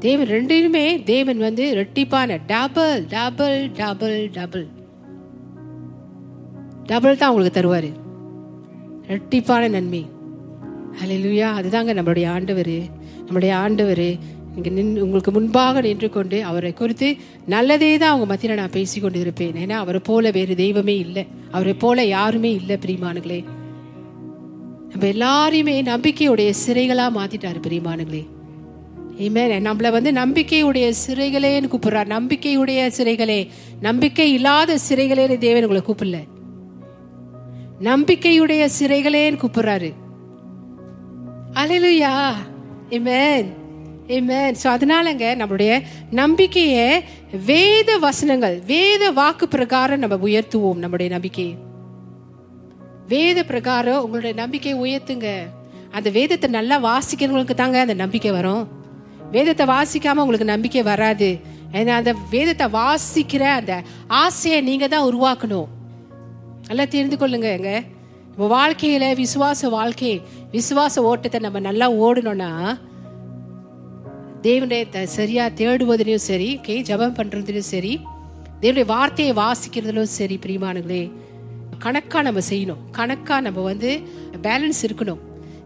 தேவன் 0.00 0.30
ரெண்டிலுமே 0.36 0.84
தேவன் 1.04 1.38
வந்து 1.38 1.64
ரெட்டிப்பான 1.78 2.38
double 2.46 3.06
double 3.06 3.58
double 3.80 4.30
double 4.30 4.66
double 6.86 7.16
தான் 7.16 7.30
உங்களுக்கு 7.30 7.56
தருவார். 7.58 7.90
ரெட்டிப்பான 9.08 9.68
நன்மை. 9.68 10.06
அலையிலுயா 11.02 11.48
அதுதாங்க 11.58 11.92
நம்மளுடைய 11.98 12.28
ஆண்டவர். 12.28 12.76
நம்முடைய 13.26 13.56
ஆண்டவர் 13.56 14.08
நீங்கள் 14.54 14.72
நின் 14.72 15.00
உங்களுக்கு 15.00 15.30
முன்பாக 15.30 15.80
நின்று 15.80 16.08
கொண்டு 16.10 16.44
அவரை 16.44 16.72
குறித்து 16.72 17.08
நல்லதே 17.46 17.98
தான் 17.98 18.10
அவங்க 18.10 18.26
மத்தியில் 18.26 18.56
நான் 18.56 18.76
பேசி 18.78 19.00
கொண்டு 19.00 19.20
இருப்பேன் 19.20 19.52
ஏன்னா 19.54 19.76
அவரை 19.84 20.00
போல 20.00 20.30
வேறு 20.30 20.54
தெய்வமே 20.56 20.96
இல்லை. 20.96 21.26
அவரை 21.50 21.74
போல 21.74 22.04
யாருமே 22.16 22.52
இல்லை 22.52 22.76
பிரிமானுங்களே 22.84 23.40
நம்ம 24.92 25.06
எல்லாரையுமே 25.06 25.82
நம்பிக்கையுடைய 25.82 26.50
சிறைகளாக 26.66 27.16
மாற்றிட்டார் 27.18 27.64
பிரிமானுங்களே 27.66 28.22
Amen. 29.24 29.50
நம்மளை 29.64 29.90
வந்து 29.90 30.12
நம்பிக்கையுடைய 30.12 30.92
சிறைகளேன்னு 31.06 31.70
கூப்பிடுறார். 31.72 32.08
நம்பிக்கையுடைய 32.16 32.90
சிறைகளே 32.98 33.48
நம்பிக்கை 33.80 34.32
இல்லாத 34.32 34.78
சிறைகளேன்னு 34.88 35.38
தேவன் 35.38 35.66
உங்களை 35.66 35.82
கூப்பிடல. 35.86 36.18
நம்பிக்கையுடைய 37.80 38.68
சிறைகளேன்னு 38.78 39.40
கூப்பிடுறாரு. 39.42 39.90
அலையிலுயா 41.54 42.12
இமேன் 42.90 43.48
இமேன் 44.06 44.56
ஸோ 44.62 44.66
அதனாலங்க 44.76 45.26
நம்மளுடைய 45.40 45.82
நம்பிக்கையை 46.10 47.02
வேத 47.46 47.98
வசனங்கள் 47.98 48.62
வேத 48.66 49.10
வாக்கு 49.10 49.48
பிரகாரம் 49.48 49.98
நம்ம 49.98 50.16
உயர்த்துவோம் 50.16 50.82
நம்முடைய 50.84 51.10
நம்பிக்கையை. 51.10 51.54
வேத 53.08 53.44
பிரகாரம் 53.44 54.02
உங்களுடைய 54.02 54.34
நம்பிக்கையை 54.42 54.76
உயர்த்துங்க. 54.80 55.28
அந்த 55.90 56.10
வேதத்தை 56.10 56.50
நல்லா 56.50 56.76
வாசிக்கிறவங்களுக்கு 56.88 57.54
தாங்க 57.54 57.80
அந்த 57.80 57.94
நம்பிக்கை 57.94 58.30
வரும். 58.30 58.78
வேதத்தை 59.30 59.66
வாசிக்காம 59.66 60.16
உங்களுக்கு 60.16 60.44
நம்பிக்கை 60.44 60.82
வராது. 60.82 61.40
ஏன்னா 61.72 61.86
அந்த 61.86 62.14
வேதத்தை 62.30 62.66
வாசிக்கிற 62.66 63.40
அந்த 63.40 63.82
ஆசையை 64.06 64.60
நீங்க 64.60 64.88
தான் 64.88 65.14
உருவாக்கணும். 65.14 65.66
நல்லா 66.66 66.84
தெரிந்து 66.84 67.16
கொள்ளுங்க 67.16 67.56
எங்க 67.56 67.82
இப்போ 68.30 68.44
வாழ்க்கையில 68.48 69.04
விசுவாச 69.14 69.68
வாழ்க்கை 69.68 70.22
விசுவாச 70.52 70.98
ஓட்டத்தை 70.98 71.40
நம்ம 71.40 71.58
நல்லா 71.58 71.90
ஓடணும்னா 71.92 72.78
தேவனுடைய 74.42 74.88
த- 74.88 75.06
சரியா 75.06 75.46
தேடுவதிலையும் 75.46 76.26
சரி 76.30 76.60
ஓகே 76.62 76.70
ஜெபம் 76.70 77.14
பண்றதுலையும் 77.14 77.68
சரி 77.74 78.00
தேவனுடைய 78.60 78.86
வார்த்தையை 78.86 79.34
வாசிக்கிறதுலும் 79.34 80.02
சரி 80.02 80.38
பிரியமானுங்களே 80.42 81.12
கணக்கா 81.78 82.22
நம்ம 82.22 82.40
செய்யணும். 82.50 82.80
கணக்கா 82.92 83.40
நம்ம 83.40 83.60
வந்து 83.60 84.02
பேலன்ஸ் 84.42 84.80
இருக்கணும். 84.82 85.18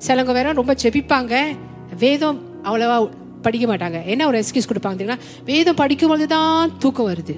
சிலவங்க 0.06 0.32
வேற 0.32 0.52
ரொம்ப 0.52 0.74
ஜெபிப்பாங்க. 0.82 1.56
வேதம் 1.98 2.38
அவ்வளவா 2.64 3.08
படிக்க 3.44 3.66
மாட்டாங்க 3.72 3.98
என்ன 4.06 4.26
ஒரு 4.26 4.38
எக்ஸ்கியூஸ் 4.40 4.70
கொடுப்பாங்க 4.72 4.96
தெரியுங்களா 4.98 5.18
வேதம் 5.44 5.80
படிக்கும்போது 5.82 6.26
தான் 6.26 6.78
தூக்கம் 6.78 7.08
வருது. 7.08 7.34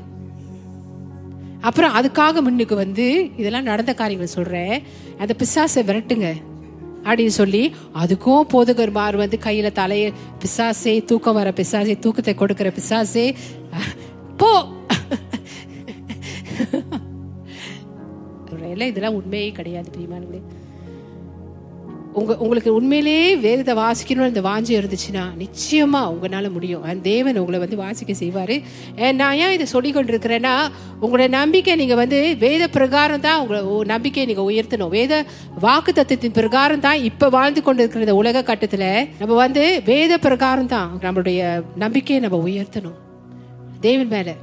அப்புறம் 1.60 1.94
அதுக்காக 1.94 2.42
முன்னுக்கு 2.42 2.74
வந்து 2.76 3.06
இதெல்லாம் 3.36 3.68
நடந்த 3.70 3.94
காரியங்களை 3.94 4.32
சொல்றேன். 4.32 4.82
அந்த 5.18 5.34
பிசாசை 5.38 5.80
விரட்டுங்க 5.88 6.28
அப்படின்னு 7.04 7.36
சொல்லி 7.40 7.62
அதுக்கும் 7.94 8.48
போதகர்மார் 8.52 9.16
வந்து 9.16 9.38
கையில 9.44 9.70
தலைய 9.80 10.12
பிசாசே 10.42 10.94
தூக்கம் 11.04 11.34
வர 11.34 11.50
பிசாசே 11.50 11.98
தூக்கத்தை 11.98 12.34
கொடுக்கிற 12.34 12.72
பிசாசே. 12.78 13.26
போ. 14.36 14.52
இதெல்லாம் 18.86 19.14
உண்மையே 19.14 19.50
கிடையாது 19.50 19.90
பிரியமானங்களே 19.94 20.40
உங்க 22.16 22.36
உங்களுக்கு 22.36 22.74
உண்மையிலேயே 22.74 23.36
வேதத்தை 23.36 23.74
வாசிக்கணும்னு 23.74 24.26
இந்த 24.26 24.40
வாஞ்சி 24.40 24.74
இருந்துச்சுன்னா 24.76 25.24
நிச்சயமா 25.38 26.12
உங்களால 26.12 26.50
முடியும். 26.50 26.82
அந்த 26.82 27.00
தேவன் 27.02 27.38
உங்களை 27.38 27.58
வந்து 27.58 27.76
வாசிக்க 27.76 28.12
செய்வாரு. 28.12 28.62
நான் 29.12 29.36
ஏன் 29.36 29.52
இதை 29.52 29.66
சொல்லி 29.66 29.92
கொண்டிருக்கிறேன்னா 29.92 30.68
உங்களோட 31.02 31.28
நம்பிக்கை 31.28 31.74
நீங்க 31.74 31.94
வந்து 31.94 32.36
வேத 32.38 32.68
பிரகாரம் 32.68 33.20
தான் 33.20 33.40
உங்களை 33.40 33.62
உ- 33.62 33.84
நம்பிக்கையை 33.84 34.34
நீங்க 34.34 34.52
உயர்த்தணும். 34.52 34.88
வேத 34.88 35.24
வாக்கு 35.60 35.92
தத்துவத்தின் 35.92 36.32
பிரகாரம் 36.32 36.80
தான் 36.80 36.98
இப்ப 36.98 37.28
வாழ்ந்து 37.28 37.62
கொண்டிருக்கிற 37.62 38.04
இந்த 38.04 38.14
உலக 38.14 38.42
கட்டத்துல 38.42 39.08
நம்ம 39.18 39.34
வந்து 39.34 39.82
வேத 39.84 40.18
பிரகாரம் 40.18 40.66
தான் 40.66 40.98
நம்மளுடைய 41.02 41.62
நம்பிக்கையை 41.76 42.28
நம்ம 42.28 42.48
உயர்த்தணும். 42.48 42.98
தேவன் 43.80 44.08
மேல. 44.08 44.34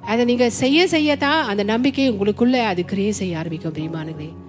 அதை 0.00 0.24
நீங்க 0.24 0.50
செய்ய 0.50 0.86
செய்யத்தான் 0.90 1.40
அந்த 1.42 1.62
நம்பிக்கை 1.62 2.12
உங்களுக்குள்ள 2.12 2.52
அது 2.52 2.84
கிரியே 2.92 3.10
செய்ய 3.10 3.38
ஆரம்பிக்கும் 3.38 3.72
பிரியமானங்களே 3.72 4.43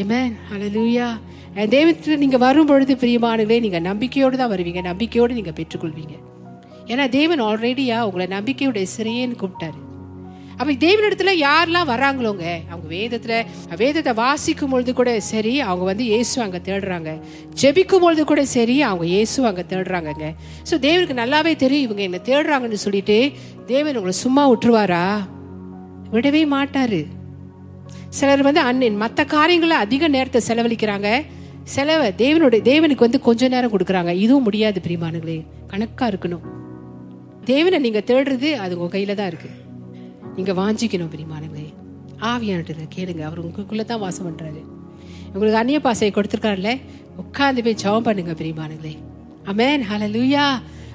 ஏமேன் 0.00 0.32
Hallelujah. 0.50 1.12
And 1.56 1.70
தேவத்தில் 1.74 2.18
நீங்கள் 2.18 2.38
வரும் 2.38 2.66
பொழுது 2.70 2.94
பிரியமானங்களே 3.02 3.80
நம்பிக்கையோடு 3.90 4.36
தான் 4.40 4.52
வருவீங்க. 4.52 4.80
நம்பிக்கையோடு 4.82 5.36
நீங்கள் 5.38 5.58
பெற்றுக்கொள்வீங்க. 5.58 6.14
ஏன்னா 6.92 7.08
தேவன் 7.08 7.42
ஆல்ரெடியா 7.48 7.98
உங்களை 8.08 8.26
நம்பிக்கையுடைய 8.36 8.86
சிறையேன்னு 8.96 9.38
கூப்பிட்டாரு. 9.42 9.78
அப்போ 10.58 10.72
தேவனிடத்துல 10.72 11.32
யாரெல்லாம் 11.46 11.88
வராங்களோங்க? 11.92 12.44
அவங்க 12.70 12.86
வேதத்தில் 12.88 13.46
வேதத்தை 13.76 14.12
வாசிக்கும் 14.12 14.70
பொழுது 14.70 14.92
கூட 15.00 15.20
சரி 15.20 15.60
அவங்க 15.60 15.84
வந்து 15.84 16.04
இயேசு 16.04 16.36
அங்கே 16.42 16.60
தேடுறாங்க. 16.68 17.10
ஜெபிக்கும் 17.62 18.04
பொழுது 18.06 18.24
கூட 18.24 18.44
சரி 18.44 18.82
அவங்க 18.82 19.06
இயேசு 19.14 19.46
அங்கே 19.50 19.64
தேடுறாங்கங்க. 19.72 20.28
ஸோ 20.70 20.74
தேவனுக்கு 20.86 21.20
நல்லாவே 21.22 21.56
தெரியும் 21.64 21.86
இவங்க 21.86 22.02
என்ன 22.08 22.20
தேடுறாங்கன்னு 22.30 22.84
சொல்லிட்டு 22.86 23.18
தேவன் 23.66 23.98
உங்களை 24.00 24.16
சும்மா 24.24 24.44
விட்டுருவாரா? 24.52 25.04
விடவே 26.14 26.44
மாட்டாரு. 26.56 27.02
சிலர் 28.08 28.42
வந்து 28.42 28.60
அன்னின் 28.60 28.96
மற்ற 28.96 29.24
காரியங்களை 29.24 29.76
அதிக 29.76 30.08
நேரத்தை 30.08 30.40
செலவழிக்கிறாங்க. 30.48 31.08
செலவை 31.62 32.08
தேவனுடைய 32.22 32.60
தேவனுக்கு 32.70 33.06
வந்து 33.06 33.20
கொஞ்ச 33.20 33.48
நேரம் 33.48 33.72
கொடுக்குறாங்க. 33.72 34.12
இதுவும் 34.24 34.42
முடியாது 34.42 34.80
பிரிமானுங்களே 34.86 35.46
கணக்காக 35.66 36.10
இருக்கணும். 36.12 36.44
தேவனை 37.44 37.78
நீங்கள் 37.78 38.06
தேடுறது 38.10 38.52
அது 38.54 38.78
உங்கள் 38.78 38.94
கையில் 38.94 39.14
தான் 39.14 39.26
இருக்கு. 39.26 39.50
நீங்கள் 40.36 40.58
வாஞ்சிக்கணும் 40.60 41.12
பிரிமானுங்களே 41.14 41.66
ஆவியானட்டு 42.30 42.86
கேளுங்க. 42.96 43.22
அவர் 43.28 43.44
உங்களுக்குள்ளே 43.46 43.84
தான் 43.84 44.02
வாசம் 44.04 44.26
பண்ணுறாரு 44.28 44.62
உங்களுக்கு 45.32 45.60
அந்நிய 45.60 45.80
பாசையை 45.86 46.12
கொடுத்துருக்காருல்ல? 46.14 46.80
உட்காந்து 47.22 47.62
போய் 47.66 47.80
ஜெபம் 47.82 48.06
பண்ணுங்க 48.08 48.32
பிரிமானுங்களே 48.32 48.94
அமேன் 49.50 49.82
ஹalleluya 49.90 50.44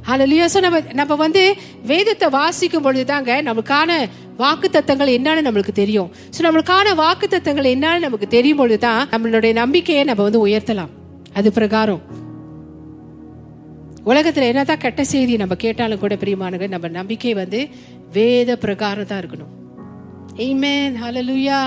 ஹalleluya 0.08 0.46
ஸோ 0.54 0.60
நம்ம 0.66 0.78
நம்ம 1.00 1.16
வந்து 1.16 1.42
வேதத்தை 1.90 2.28
வாசிக்கும் 2.36 2.86
பொழுது 2.86 3.06
தாங்க 3.06 3.32
நமக்கான 3.50 3.90
வாக்கு 4.38 4.68
தத்தங்கள் 4.76 5.12
என்னன்னு 5.18 5.46
நம்மளுக்கு 5.48 5.74
தெரியும். 5.82 6.10
ஸோ 6.36 6.40
நம்மளுக்கான 6.46 6.96
வாக்கு 7.02 7.28
தத்தங்கள் 7.28 7.70
என்னன்னு 7.74 8.06
நமக்கு 8.06 8.28
தெரியும் 8.28 8.60
பொழுது 8.62 8.80
தான் 8.86 9.02
நம்மளுடைய 9.12 9.54
நம்பிக்கையை 9.54 10.04
நம்ம 10.10 10.24
வந்து 10.28 10.42
உயர்த்தலாம். 10.48 10.92
அது 11.34 11.52
பிரகாரம். 11.52 12.02
உலகத்தில் 14.04 14.50
என்னதான் 14.52 14.84
கெட்ட 14.84 15.04
செய்தி 15.04 15.34
நம்ம 15.38 15.56
கேட்டாலும் 15.56 16.04
கூட 16.04 16.16
பிரியமானங்க 16.16 16.68
நம்ம 16.68 16.88
நம்பிக்கை 17.00 17.34
வந்து 17.34 17.60
வேத 18.18 18.58
பிரகாரம் 18.66 19.10
தான் 19.12 19.22
இருக்கணும். 19.24 19.52
Amen. 20.48 20.92
ஹலலுயா 21.04 21.60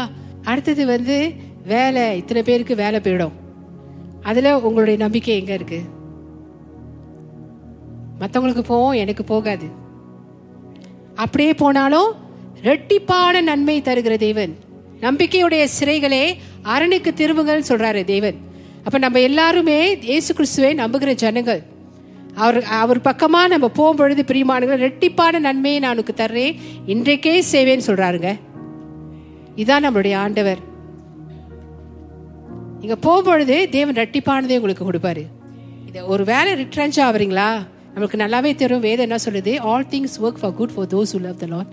அடுத்தது 0.45 0.85
வந்து 0.87 1.19
வேலை. 1.73 2.05
இத்தனை 2.17 2.43
பேருக்கு 2.43 2.75
வேலை 2.85 3.01
போயிடும். 3.01 3.37
அதில் 4.23 4.51
உங்களுடைய 4.69 4.99
நம்பிக்கை 5.05 5.37
எங்கே 5.41 5.57
இருக்குது 5.61 5.87
மற்றவங்களுக்கு 8.21 8.61
போவோம் 8.61 8.93
எனக்கு 8.93 9.25
போகாது. 9.25 9.67
அப்படியே 11.15 11.55
போனாலும் 11.55 12.13
ரெட்டிப்பான 12.63 13.43
நன்மை 13.43 13.81
தருகிற 13.81 14.17
தேவன். 14.17 14.57
நம்பிக்கையுடைய 15.01 15.67
சிறைகளே 15.81 16.35
அரணுக்கு 16.65 17.13
திரும்புங்கள் 17.13 17.69
சொல்றாரு 17.69 18.05
தேவன். 18.05 18.35
அப்ப 18.85 18.99
நம்ம 18.99 19.21
எல்லாருமே 19.21 19.99
இயேசு 19.99 20.35
கிறிஸ்துவை 20.35 20.75
நம்புகிற 20.75 21.13
ஜனங்கள். 21.13 21.63
அவர் 22.35 22.65
அவர் 22.65 23.01
பக்கமா 23.01 23.43
நம்ம 23.49 23.71
போகும்பொழுது 23.77 24.23
பிரியமானங்கள் 24.27 24.83
ரெட்டிப்பான 24.85 25.39
நன்மையை 25.39 25.81
நான் 25.81 25.91
உனக்கு 25.91 26.15
தர்றேன் 26.17 26.57
இன்றைக்கே 26.87 27.43
செய்வேன்னு 27.53 27.87
சொல்றாருங்க. 27.87 28.39
இதுதான் 29.55 29.85
நம்மளுடைய 29.87 30.17
ஆண்டவர். 30.17 30.59
நீங்க 32.81 32.97
போகும்பொழுது 32.97 33.69
தேவன் 33.69 33.95
ரெட்டிப்பானதே 33.95 34.57
உங்களுக்கு 34.57 34.93
கொடுப்பாரு. 34.93 35.23
இதை 35.89 36.03
ஒரு 36.03 36.25
வேலை 36.25 36.53
ரிட்ரன்ச் 36.53 37.01
ஆவறீங்களா? 37.01 37.67
நம்மளுக்கு 37.95 38.23
நல்லாவே 38.23 38.55
தெரியும் 38.55 38.81
வேதம் 38.81 39.07
என்ன 39.09 39.19
சொல்லுது? 39.25 39.59
All 39.59 39.87
things 39.91 40.17
work 40.23 40.41
for 40.41 40.55
good 40.55 40.75
for 40.75 40.87
those 40.87 41.13
who 41.15 41.21
love 41.27 41.39
the 41.43 41.65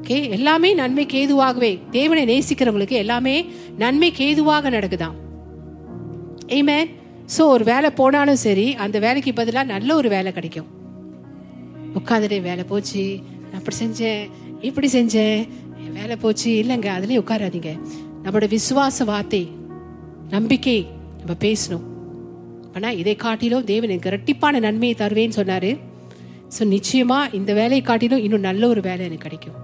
okay 0.00 0.30
எல்லாமே 0.30 0.74
நன்மைக்கு 0.74 1.18
ஏதுவாகவே 1.20 1.78
தேவனை 1.90 2.24
நேசிக்கிறவங்களுக்கு 2.32 2.96
எல்லாமே 3.02 3.46
நன்மைக்கு 3.78 4.24
ஏதுவாக 4.24 4.70
நடக்குதாம். 4.70 5.14
ஏமே 6.46 6.78
ஸோ 7.36 7.42
ஒரு 7.54 7.64
வேலை 7.64 7.90
போனாலும் 7.90 8.36
சரி 8.36 8.74
அந்த 8.74 8.98
வேலைக்கு 8.98 9.32
பதிலாக 9.32 9.72
நல்ல 9.72 9.94
ஒரு 9.94 10.08
வேலை 10.08 10.32
கிடைக்கும். 10.32 10.66
உட்காந்துட்டே 11.98 12.42
வேலை 12.42 12.64
போச்சு 12.64 13.18
அப்படி 13.54 13.76
செஞ்சேன் 13.82 14.30
இப்படி 14.60 14.88
செஞ்சேன் 14.98 15.48
வேலை 15.92 16.16
போச்சு 16.16 16.50
இல்லைங்க 16.50 16.90
அதுலேயே 16.96 17.22
உட்காராதீங்க. 17.24 17.72
நம்மளோட 18.24 18.48
விசுவாச 18.56 19.04
வார்த்தை 19.04 19.48
நம்பிக்கை 20.30 20.78
நம்ம 21.18 21.34
பேசணும். 21.46 21.84
ஆனால் 22.76 22.96
இதை 22.96 23.16
காட்டிலும் 23.16 23.64
தேவன் 23.64 23.90
எனக்கு 23.90 24.10
இரட்டிப்பான 24.12 24.60
நன்மையை 24.60 24.96
தருவேன்னு 24.98 25.38
சொன்னாரு. 25.40 25.78
ஸோ 26.56 26.62
நிச்சயமா 26.74 27.34
இந்த 27.34 27.52
வேலையை 27.52 27.82
காட்டிலும் 27.82 28.24
இன்னும் 28.26 28.46
நல்ல 28.48 28.68
ஒரு 28.68 28.80
வேலை 28.80 29.06
எனக்கு 29.06 29.26
கிடைக்கும். 29.26 29.58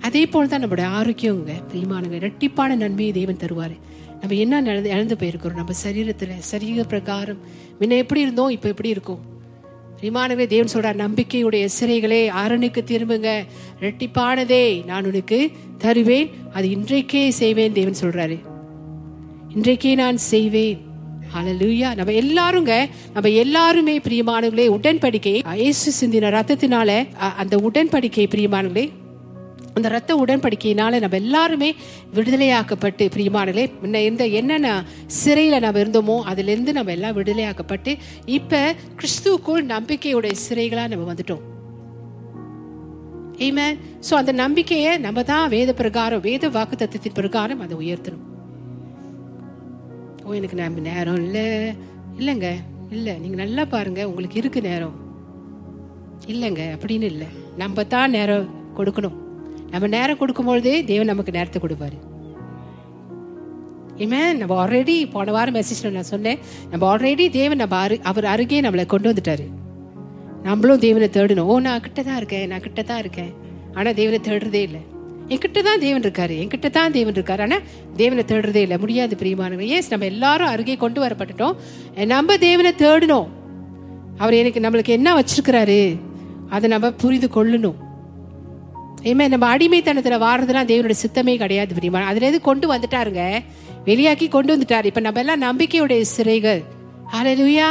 அதே 0.00 0.26
போல 0.26 0.46
தான் 0.46 0.62
நம்மளுடைய 0.64 0.88
ஆரோக்கியங்க 1.00 1.52
பிரியமானங்க 1.68 2.16
இரட்டிப்பான 2.22 2.76
நன்மையை 2.76 3.12
தேவன் 3.12 3.42
தருவார். 3.44 3.76
நம்ம 4.20 4.34
என்ன 4.34 4.60
நடந்து 4.60 4.90
இழந்து 4.90 5.16
போயிருக்கிறோம்? 5.20 5.60
நம்ம 5.60 5.72
சரீரத்தில் 5.84 6.34
சரீர 6.38 6.84
பிரகாரம். 6.84 7.40
முன்ன 7.80 7.96
எப்படி 7.96 8.20
இருந்தோம்? 8.20 8.48
இப்போ 8.48 8.68
எப்படி 8.68 8.88
இருக்கும்? 8.88 9.22
பிரியமானவே 9.98 10.46
தேவன் 10.46 10.72
சொல்கிறார் 10.74 10.96
நம்பிக்கையுடைய 10.96 11.64
சிறைகளே 11.78 12.22
அரணுக்கு 12.42 12.80
திரும்புங்க. 12.92 13.30
இரட்டிப்பானதே 13.80 14.84
நான் 14.84 15.06
உனக்கு 15.06 15.50
தருவேன். 15.78 16.30
அது 16.52 16.68
இன்றைக்கே 16.70 17.28
செய்வேன் 17.42 17.72
தேவன் 17.72 18.02
சொல்கிறாரு 18.02 18.38
இன்றைக்கே 19.56 19.94
நான் 19.94 20.16
செய்வேன். 20.16 20.83
ஹalleluya 21.34 21.88
நம்ம 21.98 22.12
எல்லாருங்க 22.22 22.72
நம்ம 23.14 23.28
எல்லாருமே 23.42 23.94
பிரியமானவர்களே 24.06 24.66
உடன்படிக்கை. 24.74 25.32
இயேசு 25.60 25.88
சிந்தின 26.00 26.30
ரத்தத்தினால 26.34 26.90
அந்த 27.42 27.54
உடன்படிக்கை 27.68 28.26
பிரியமானவர்களே 28.34 28.84
அந்த 29.76 29.88
ரத்த 29.94 30.12
உடன்படிக்கையினால 30.22 30.98
நம்ம 31.04 31.18
எல்லாருமே 31.22 31.70
விடுதலையாக்கப்பட்டு 32.16 33.06
பிரியமானங்களே 33.14 33.64
முன்ன 33.80 34.02
இருந்த 34.06 34.26
என்னென்ன 34.40 34.68
சிறையில 35.20 35.58
நம்ம 35.64 35.80
இருந்தோமோ 35.84 36.16
அதுல 36.32 36.52
இருந்து 36.54 36.74
நம்ம 36.78 36.92
எல்லாம் 36.96 37.16
விடுதலையாக்கப்பட்டு 37.18 37.94
இப்ப 38.36 38.60
கிறிஸ்துவுக்குள் 39.00 39.64
நம்பிக்கையுடைய 39.74 40.34
சிறைகளா 40.44 40.84
நம்ம 40.92 41.08
வந்துட்டோம். 41.10 41.42
ஏமே 43.46 43.66
ஸோ 44.08 44.14
அந்த 44.20 44.34
நம்பிக்கையை 44.42 44.92
நம்ம 45.06 45.24
தான் 45.32 45.50
வேத 45.56 45.70
பிரகாரம் 45.82 46.24
வேத 46.28 46.52
வாக்கு 46.58 46.76
தத்துவத்தின் 46.84 47.18
பிரகாரம் 47.20 47.64
அதை 47.66 47.76
உயர்த்தணும். 47.82 48.24
ஓ 50.24 50.32
எனக்கு 50.32 50.56
நம்ம 50.56 50.80
நேரம் 50.80 51.14
இல்லை. 51.14 51.72
இல்லைங்க 52.18 52.52
இல்லை. 52.90 53.18
நீங்கள் 53.18 53.44
நல்லா 53.44 53.64
பாருங்கள் 53.64 54.04
உங்களுக்கு 54.04 54.38
இருக்கு 54.38 54.60
நேரம். 54.60 54.94
இல்லைங்க 56.26 56.78
அப்படின்னு 56.78 57.02
இல்லை. 57.02 57.26
நம்ம 57.56 57.84
தான் 57.84 58.10
நேரம் 58.10 58.48
கொடுக்கணும். 58.76 59.16
நம்ம 59.70 59.86
நேரம் 59.86 60.18
கொடுக்கும்பொழுதே 60.18 60.84
தேவன் 60.84 61.06
நமக்கு 61.06 61.32
நேரத்தை 61.32 61.62
கொடுப்பாரு. 61.62 62.12
Amen. 63.96 64.38
நம்ம 64.38 64.66
ஆல்ரெடி 64.66 65.10
போன 65.10 65.30
வாரம் 65.32 65.54
மெசேஜில் 65.54 65.90
நான் 65.90 66.02
சொன்னேன். 66.02 66.38
நம்ம 66.70 66.96
ஆல்ரெடி 66.96 67.30
தேவன் 67.30 67.56
நம்ம 67.56 67.76
அரு 67.76 67.98
அவர் 68.02 68.24
அருகே 68.24 68.60
நம்மளை 68.60 68.86
கொண்டு 68.86 69.12
வந்துட்டாரு. 69.12 69.48
நம்மளும் 70.42 70.78
தேவனை 70.78 71.08
தேடணும். 71.08 71.48
ஓ 71.52 71.58
நான் 71.58 71.80
கிட்ட 71.80 72.02
தான் 72.02 72.16
இருக்கேன் 72.16 72.48
நான் 72.48 72.60
கிட்ட 72.60 72.82
தான் 72.82 72.98
இருக்கேன். 72.98 73.32
ஆனால் 73.74 73.94
தேவனை 73.94 74.20
தேடுறதே 74.22 74.62
இல்லை. 74.68 74.80
என்கிட்ட 75.32 75.58
தான் 75.68 75.82
தேவன் 75.84 76.04
இருக்காரு. 76.06 76.34
என்கிட்ட 76.42 76.68
தான் 76.78 76.94
தேவன் 76.96 77.16
இருக்காரு. 77.18 77.42
ஆனால் 77.46 77.62
தேவனை 78.00 78.24
தேடுறதே 78.30 78.62
இல்லை. 78.66 78.76
முடியாது 78.82 79.14
பிரியமானவங்க 79.20 79.76
ஏஸ் 79.76 79.92
நம்ம 79.92 80.06
எல்லாரும் 80.12 80.50
அருகே 80.54 80.76
கொண்டு 80.84 80.98
வரப்பட்டுட்டோம். 81.04 81.54
நம்ம 82.14 82.36
தேவனை 82.46 82.72
தேடணும். 82.82 83.30
அவர் 84.22 84.40
எனக்கு 84.40 84.60
நம்மளுக்கு 84.64 84.96
என்ன 84.98 85.14
வச்சிருக்கிறாரு? 85.18 85.80
அதை 86.56 86.66
நம்ம 86.74 86.90
புரிந்து 87.02 87.30
கொள்ளணும். 87.36 87.78
ஏமே 89.10 89.24
நம்ம 89.32 89.46
அடிமைத்தனத்தில் 89.54 90.22
வாடுறதுலாம் 90.24 90.68
தேவனுடைய 90.72 90.98
சித்தமே 91.04 91.32
கிடையாது 91.42 91.72
பிரியமான 91.78 92.08
அதுலேருந்து 92.10 92.42
கொண்டு 92.50 92.66
வந்துட்டாருங்க? 92.72 93.24
வெளியாக்கி 93.88 94.26
கொண்டு 94.36 94.52
வந்துட்டார். 94.54 94.86
இப்போ 94.90 95.00
நம்ம 95.06 95.20
எல்லாம் 95.24 95.44
நம்பிக்கையுடைய 95.48 96.04
சிறைகள். 96.14 96.62
ஹalleluya 97.14 97.66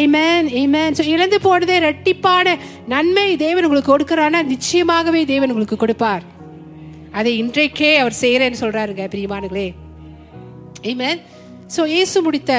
ஏமேன் 0.00 0.48
ஏமேன் 0.60 0.96
ஸோ 0.98 1.02
இழந்து 1.12 1.38
போனதே 1.44 1.76
ரெட்டிப்பான 1.84 2.56
நன்மை 2.92 3.26
தேவன் 3.44 3.66
உங்களுக்கு 3.66 3.92
கொடுக்கறானா 3.92 4.40
நிச்சயமாகவே 4.52 5.20
தேவன் 5.32 5.52
உங்களுக்கு 5.52 5.78
கொடுப்பார். 5.82 6.24
அதை 7.18 7.32
இன்றைக்கே 7.42 7.90
அவர் 8.02 8.20
செய்யறேன்னு 8.22 8.62
சொல்றாருங்க 8.64 9.04
பிரியமானுங்களே 9.14 9.68
ஏமேன் 10.92 11.20
ஸோ 11.74 11.82
இயேசு 11.92 12.18
முடித்த 12.24 12.52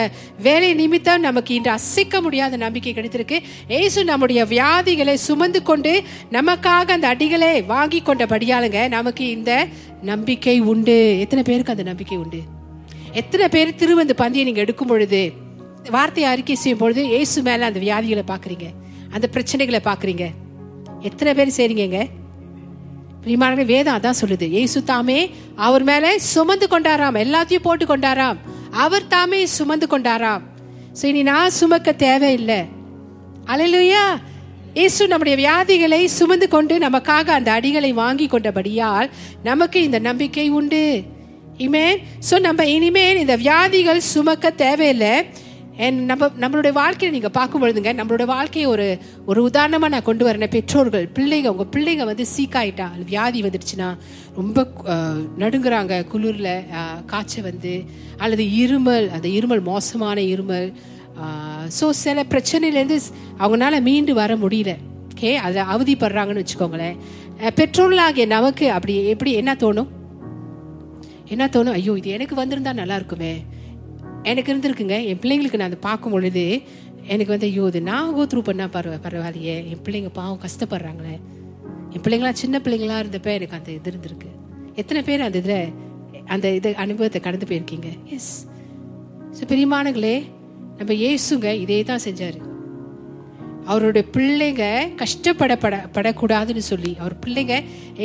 வேலை 0.45 0.69
நிமித்தம் 0.79 1.25
நமக்கு 1.25 1.51
இன்று 1.57 1.71
அசைக்க 1.75 2.15
முடியாத 2.25 2.57
நம்பிக்கை 2.63 2.91
கிடைத்திருக்கு. 2.93 3.37
ஏசு 3.79 3.99
நம்முடைய 4.09 4.39
வியாதிகளை 4.53 5.15
சுமந்து 5.27 5.59
கொண்டு 5.69 5.93
நமக்காக 6.37 6.91
அந்த 6.95 7.07
அடிகளை 7.13 7.51
வாங்கி 7.73 7.99
கொண்டபடியாலுங்க 8.09 8.81
நமக்கு 8.95 9.25
இந்த 9.37 9.51
நம்பிக்கை 10.11 10.57
உண்டு. 10.71 10.97
எத்தனை 11.23 11.43
பேருக்கு 11.49 11.75
அந்த 11.75 11.85
நம்பிக்கை 11.91 12.17
உண்டு? 12.23 12.41
எத்தனை 13.21 13.47
பேர் 13.55 13.77
திருவந்து 13.81 14.15
பந்தியை 14.23 14.45
நீங்கள் 14.49 14.65
எடுக்கும் 14.65 14.91
பொழுது 14.91 15.21
வார்த்தையை 15.95 16.27
அறிக்கை 16.33 16.57
செய்யும் 16.63 16.81
பொழுது 16.83 17.01
ஏசு 17.19 17.41
மேலே 17.47 17.63
அந்த 17.69 17.79
வியாதிகளை 17.87 18.25
பார்க்குறீங்க 18.31 18.67
அந்த 19.15 19.25
பிரச்சனைகளை 19.35 19.81
பார்க்குறீங்க? 19.89 20.25
எத்தனை 21.09 21.31
பேர் 21.39 21.57
செய்றீங்க 21.59 21.99
பிரியமான 23.27 23.63
வேதம் 23.71 23.95
அதான் 23.97 24.19
சொல்லுது. 24.19 24.45
ஏசு 24.59 24.79
தாமே 24.89 25.17
அவர் 25.67 25.83
மேல 25.89 26.11
சுமந்து 26.33 26.65
கொண்டாராம். 26.73 27.15
எல்லாத்தையும் 27.23 27.65
போட்டு 27.65 27.85
கொண்டாராம். 27.89 28.37
அவர் 28.83 29.07
தாமே 29.13 29.39
சுமந்து 29.55 29.87
கொண்டாராம். 29.93 30.43
ஸோ 30.97 31.03
இனி 31.09 31.21
நான் 31.29 31.55
சுமக்க 31.57 31.93
தேவையில்லை. 32.05 32.59
அலையிலுயா 33.51 34.03
இயேசு 34.79 35.03
நம்முடைய 35.11 35.35
வியாதிகளை 35.41 35.99
சுமந்து 36.17 36.47
கொண்டு 36.55 36.77
நமக்காக 36.85 37.27
அந்த 37.37 37.49
அடிகளை 37.57 37.91
வாங்கி 37.99 38.27
கொண்டபடியால் 38.33 39.09
நமக்கு 39.49 39.77
இந்த 39.87 39.99
நம்பிக்கை 40.07 40.47
உண்டு. 40.59 40.83
இமேன் 41.65 41.99
ஸோ 42.29 42.35
நம்ம 42.47 42.65
இனிமேல் 42.77 43.21
இந்த 43.23 43.35
வியாதிகள் 43.43 44.01
சுமக்க 44.13 44.51
தேவையில்லை. 44.63 45.13
நம்ம 46.09 46.27
நம்மளுடைய 46.41 46.73
வாழ்க்கையை 46.79 47.09
நீங்க 47.15 47.29
பார்க்கும் 47.29 47.61
பொழுதுங்க 47.61 47.91
நம்மளுடைய 47.97 48.25
வாழ்க்கையை 48.25 48.67
ஒரு 48.71 48.85
ஒரு 49.29 49.39
உதாரணமா 49.49 49.87
நான் 49.93 50.07
கொண்டு 50.07 50.23
வரேன் 50.27 50.53
பெற்றோர்கள் 50.55 51.05
பிள்ளைங்க 51.17 51.49
உங்க 51.53 51.65
பிள்ளைங்க 51.75 52.05
வந்து 52.09 52.25
சீக்காயிட்டா 52.35 52.87
வியாதி 53.09 53.39
வந்துடுச்சுன்னா 53.45 53.89
ரொம்ப 54.37 54.65
நடுங்குறாங்க 55.43 55.93
குளிர்ல 56.13 56.51
காய்ச்சல் 57.11 57.45
வந்து 57.49 57.73
அல்லது 58.17 58.45
இருமல் 58.63 59.07
அந்த 59.17 59.27
இருமல் 59.37 59.61
மோசமான 59.71 60.17
இருமல் 60.33 60.69
ஸோ 61.77 61.85
சில 62.03 62.23
பிரச்சனையிலேருந்து 62.31 62.97
அவங்களால 63.43 63.75
மீண்டு 63.87 64.13
வர 64.21 64.31
முடியல. 64.43 64.73
ஓகே 65.11 65.29
அதை 65.45 65.61
அவதிப்படுறாங்கன்னு 65.73 66.43
வச்சுக்கோங்களேன். 66.43 66.97
பெற்றோர்களாகிய 67.59 68.25
நமக்கு 68.35 68.65
அப்படி 68.77 68.95
எப்படி 69.13 69.31
என்ன 69.41 69.53
தோணும்? 69.63 69.89
என்ன 71.33 71.45
தோணும்? 71.55 71.77
ஐயோ 71.79 71.93
இது 72.01 72.09
எனக்கு 72.17 72.35
வந்திருந்தா 72.41 72.73
நல்லா 72.81 72.97
இருக்குமே. 73.01 73.31
எனக்கு 74.31 74.51
இருந்திருக்குங்க. 74.53 74.97
என் 75.09 75.19
பிள்ளைங்களுக்கு 75.23 75.59
நான் 75.61 75.71
அதை 75.71 75.79
பார்க்கும் 75.87 76.13
பொழுது 76.15 76.43
எனக்கு 77.13 77.33
வந்து 77.33 77.47
ஐயோ 77.49 77.65
இது 77.71 77.79
நான் 77.89 78.13
கோ 78.15 78.23
த்ரூ 78.31 78.41
பண்ணா 78.47 78.65
பரவ 78.75 78.95
பரவாயில்லையே. 79.05 79.55
என் 79.71 79.83
பிள்ளைங்க 79.85 80.11
பாவம் 80.19 80.41
கஷ்டப்படுறாங்களே. 80.45 81.15
என் 81.93 82.03
பிள்ளைங்களாம் 82.05 82.39
சின்ன 82.43 82.59
பிள்ளைங்களா 82.65 82.97
இருந்தப்ப 83.03 83.29
எனக்கு 83.37 83.57
அந்த 83.59 83.69
இது 83.77 83.91
இருந்திருக்கு. 83.91 84.31
எத்தனை 84.81 85.01
பேர் 85.09 85.27
அந்த 85.27 85.37
இதில் 85.43 85.61
அந்த 86.35 86.47
இது 86.57 86.69
அனுபவத்தை 86.83 87.19
கடந்து 87.27 87.47
போயிருக்கீங்க? 87.49 87.89
எஸ் 88.17 88.33
ஸோ 89.37 89.45
பெரியமானங்களே 89.51 90.15
நம்ம 90.79 90.93
ஏசுங்க 91.09 91.49
இதே 91.63 91.79
தான் 91.89 92.05
செஞ்சாரு. 92.07 92.39
அவருடைய 93.71 94.03
பிள்ளைங்க 94.15 94.65
கஷ்டப்படப்பட 95.01 95.75
படக்கூடாதுன்னு 95.95 96.63
சொல்லி 96.71 96.91
அவர் 96.99 97.15
பிள்ளைங்க 97.25 97.55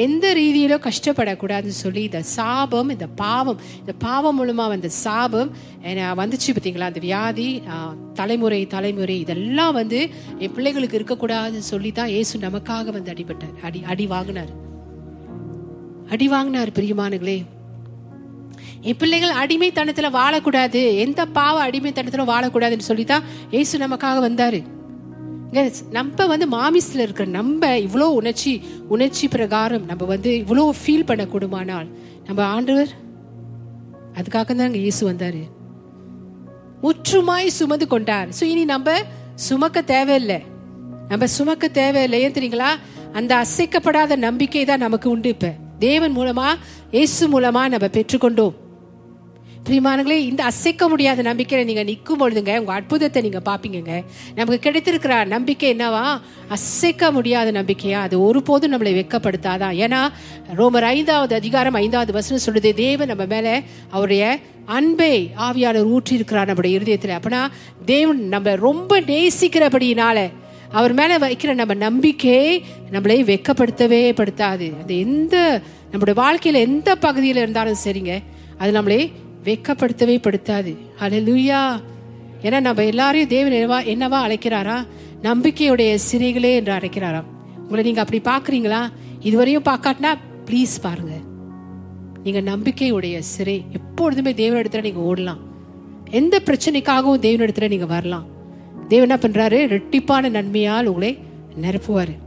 எந்த 0.05 0.27
ரீதியிலும் 0.35 0.85
கஷ்டப்படக்கூடாதுன்னு 0.89 1.81
சொல்லி 1.83 2.03
இந்த 2.09 2.21
சாபம் 2.37 2.91
இந்த 2.95 3.07
பாவம் 3.23 3.61
இந்த 3.79 3.95
பாவம் 4.07 4.39
மூலமா 4.39 4.67
வந்த 4.75 4.89
சாபம் 5.05 5.53
வந்துச்சு 6.23 6.51
பார்த்தீங்களா? 6.55 6.89
அந்த 6.91 7.03
வியாதி 7.07 7.49
தலைமுறை 8.15 8.61
தலைமுறை 8.75 9.17
இதெல்லாம் 9.21 9.77
வந்து 9.81 10.01
என் 10.39 10.55
பிள்ளைகளுக்கு 10.59 11.01
இருக்கக்கூடாதுன்னு 11.01 11.71
சொல்லி 11.73 11.93
தான் 11.93 12.13
ஏசு 12.19 12.35
நமக்காக 12.39 12.93
வந்து 12.99 13.13
அடிபட்டார். 13.15 13.57
அடி 13.63 13.83
அடி 13.95 14.07
வாங்கினார். 14.15 14.53
அடி 16.15 16.29
வாங்கினார் 16.29 16.77
பிரியமானுங்களே 16.79 17.39
என் 18.89 19.01
பிள்ளைகள் 19.01 19.39
அடிமைத்தனத்துல 19.43 20.09
வாழக்கூடாது. 20.21 20.81
எந்த 21.07 21.21
பாவ 21.39 21.57
அடிமைத்தனத்துல 21.67 22.31
வாழக்கூடாதுன்னு 22.31 22.91
சொல்லி 22.91 23.05
தான் 23.05 23.27
ஏசு 23.61 23.75
நமக்காக 23.79 24.21
வந்தாரு. 24.29 24.61
நம்ம 25.91 26.27
வந்து 26.27 26.47
மாமிஸ்ல 26.49 27.05
இருக்கிற 27.07 27.29
நம்ம 27.29 27.69
இவ்வளோ 27.77 28.07
உணர்ச்சி 28.21 28.63
உணர்ச்சி 28.89 29.29
பிரகாரம் 29.29 29.85
நம்ம 29.85 30.05
வந்து 30.05 30.45
இவ்வளோ 30.47 30.71
ஃபீல் 30.81 31.07
பண்ண 31.07 31.25
நம்ம 32.27 32.45
ஆண்டவர் 32.45 32.93
அதுக்காக 34.15 34.55
தான் 34.55 34.75
இயேசு 34.75 35.05
வந்தார். 35.05 35.43
முற்றுமாய் 36.83 37.47
சுமந்து 37.47 37.87
கொண்டார். 37.87 38.29
ஸோ 38.41 38.43
இனி 38.43 38.65
நம்ம 38.65 38.95
சுமக்க 39.35 39.83
தேவையில்லை. 39.83 40.43
நம்ம 41.09 41.27
சுமக்க 41.27 41.69
தேவையில்லை. 41.69 42.21
ஏன் 42.21 42.33
தெரியுங்களா? 42.33 42.71
அந்த 43.13 43.45
அசைக்கப்படாத 43.45 44.17
நம்பிக்கை 44.17 44.65
தான் 44.65 44.79
நமக்கு 44.79 45.11
உண்டு 45.11 45.29
இப்போ. 45.29 45.51
தேவன் 45.79 46.17
மூலமா 46.17 46.49
இயேசு 46.91 47.41
மூலமா 47.41 47.63
நம்ம 47.69 47.87
பெற்றுக்கொண்டோம். 47.99 48.55
பிரிமானங்களே 49.67 50.11
இந்த 50.11 50.45
அசைக்க 50.45 50.89
முடியாத 50.89 51.23
நம்பிக்கையில 51.23 51.65
நீங்க 51.65 51.83
நிற்கும் 51.83 52.21
பொழுதுங்க 52.21 52.59
உங்க 52.59 52.73
அற்புதத்தை 52.73 53.23
நீங்க 53.23 53.41
பார்ப்பீங்க 53.45 54.03
நமக்கு 54.35 54.71
கிடைத்திருக்கிற 54.71 55.27
நம்பிக்கை 55.27 55.75
என்னவா? 55.75 56.21
அசைக்க 56.49 57.13
முடியாத 57.13 57.53
நம்பிக்கையா? 57.53 58.01
அது 58.01 58.23
ஒருபோதும் 58.23 58.73
நம்மளை 58.73 58.93
வெட்கப்படுத்தாதான் 58.95 59.77
ஏன்னா 59.79 60.01
ரோமர் 60.57 60.81
ஐந்தாவது 60.81 61.35
அதிகாரம் 61.35 61.75
ஐந்தாவது 61.75 62.13
வசனம் 62.13 62.43
சொல்லுது 62.47 62.75
தேவன் 62.75 63.09
நம்ம 63.09 63.27
மேல 63.27 63.63
அவருடைய 63.91 64.39
அன்பை 64.67 65.31
ஆவியாளர் 65.37 65.85
ஊற்றி 65.85 66.15
இருக்கிறார் 66.15 66.47
நம்முடைய 66.47 66.79
இருதயத்துல. 66.79 67.19
அப்படின்னா 67.19 67.43
தேவன் 67.85 68.29
நம்ம 68.29 68.55
ரொம்ப 68.55 69.01
நேசிக்கிறபடினால 69.01 70.31
அவர் 70.71 70.93
மேல 70.93 71.19
வைக்கிற 71.19 71.55
நம்ம 71.55 71.75
நம்பிக்கை 71.75 72.65
நம்மளை 72.93 73.19
வெட்கப்படுத்தவே 73.25 74.05
படுத்தாது. 74.13 74.83
அது 74.83 74.99
எந்த 74.99 75.63
நம்முடைய 75.91 76.17
வாழ்க்கையில 76.23 76.67
எந்த 76.69 76.97
பகுதியில 77.01 77.43
இருந்தாலும் 77.45 77.83
சரிங்க 77.85 78.23
அது 78.59 78.83
நம்மளை 78.83 79.13
வெட்கப்படுத்தவே 79.45 80.17
படுத்தாது 80.19 80.77
ஹalleluya. 81.01 81.81
ஏன்னா 82.43 82.61
நம்ம 82.61 82.85
எல்லாரையும் 82.85 83.29
தேவன் 83.29 83.53
என்னவா 83.53 83.87
என்னவா 83.89 84.17
அழைக்கிறாரா? 84.17 84.87
நம்பிக்கையுடைய 85.23 85.99
சிறைகளே 86.13 86.55
என்று 86.55 86.73
அழைக்கிறாராம். 86.73 87.25
உங்களை 87.57 87.85
நீங்க 87.85 88.05
அப்படி 88.05 88.21
பாக்குறீங்களா 88.21 88.89
இதுவரையும் 89.23 89.65
பார்க்காட்டினா 89.65 90.15
ப்ளீஸ் 90.47 90.81
பாருங்க. 90.83 91.13
நீங்க 92.25 92.41
நம்பிக்கையுடைய 92.41 93.19
சிறை. 93.19 93.65
எப்பொழுதுமே 93.73 94.33
தேவனிடத்துல 94.33 94.81
நீங்க 94.81 95.15
ஓடலாம். 95.15 95.39
எந்த 96.11 96.43
பிரச்சனைக்காகவும் 96.45 97.21
தேவனிடத்துல 97.21 97.69
நீங்க 97.69 97.87
வரலாம். 97.87 98.27
தேவன் 98.89 99.19
என்ன 99.19 99.29
பண்றாரு? 99.29 99.51
ரெட்டிப்பான 99.51 100.31
நன்மையால் 100.31 100.85
உங்களை 100.85 101.19
நிரப்புவாரு. 101.63 102.21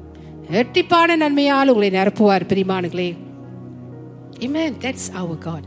ரெட்டிப்பான 0.51 1.15
நன்மையால் 1.15 1.67
உங்களை 1.67 1.89
நிரப்புவார் 1.89 2.47
பிரிமானுங்களே 2.47 3.17
இமேன் 4.39 4.73
தட்ஸ் 4.79 5.13
அவர் 5.13 5.37
காட் 5.37 5.63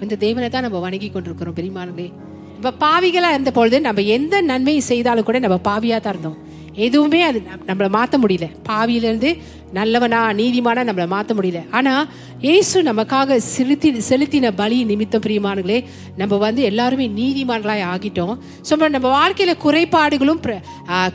இந்த 0.00 0.16
தேவனை 0.16 0.48
தான் 0.48 0.62
நம்ம 0.62 0.78
வணங்கி 0.78 1.08
கொண்டிருக்கிறோம் 1.08 1.54
பெரியமானங்களே 1.54 2.12
இப்ப 2.56 2.72
பாவிகளா 2.80 3.30
இருந்த 3.30 3.50
பொழுது 3.50 3.80
நம்ம 3.80 4.00
எந்த 4.00 4.40
நன்மையை 4.40 4.80
செய்தாலும் 4.80 5.24
கூட 5.24 5.38
நம்ம 5.38 5.60
பாவியா 5.64 6.00
தான் 6.00 6.12
இருந்தோம். 6.12 6.38
எதுவுமே 6.74 7.22
அது 7.22 7.42
நம்- 7.66 7.90
மாற்ற 7.90 8.18
முடியல. 8.18 8.50
பாவியிலிருந்து 8.68 9.36
நல்லவனா 9.72 10.32
நீதிமானா 10.32 10.84
நம்மளை 10.84 11.06
மாற்ற 11.06 11.34
முடியல. 11.34 11.64
ஆனா 11.70 12.08
இயேசு 12.40 12.82
நமக்காக 12.82 13.36
செலுத்தி 13.36 13.92
செலுத்தின 14.08 14.50
பலி 14.54 14.84
நிமித்தம் 14.84 15.20
பிரியமானங்களே 15.20 15.84
நம்ம 16.16 16.36
வந்து 16.36 16.62
எல்லாருமே 16.62 17.08
நீதிமான்களாய் 17.08 17.84
ஆகிட்டோம். 17.84 18.38
ஸோ 18.70 18.88
நம்ம 18.88 19.08
வாழ்க்கையில 19.18 19.56
குறைபாடுகளும் 19.56 20.42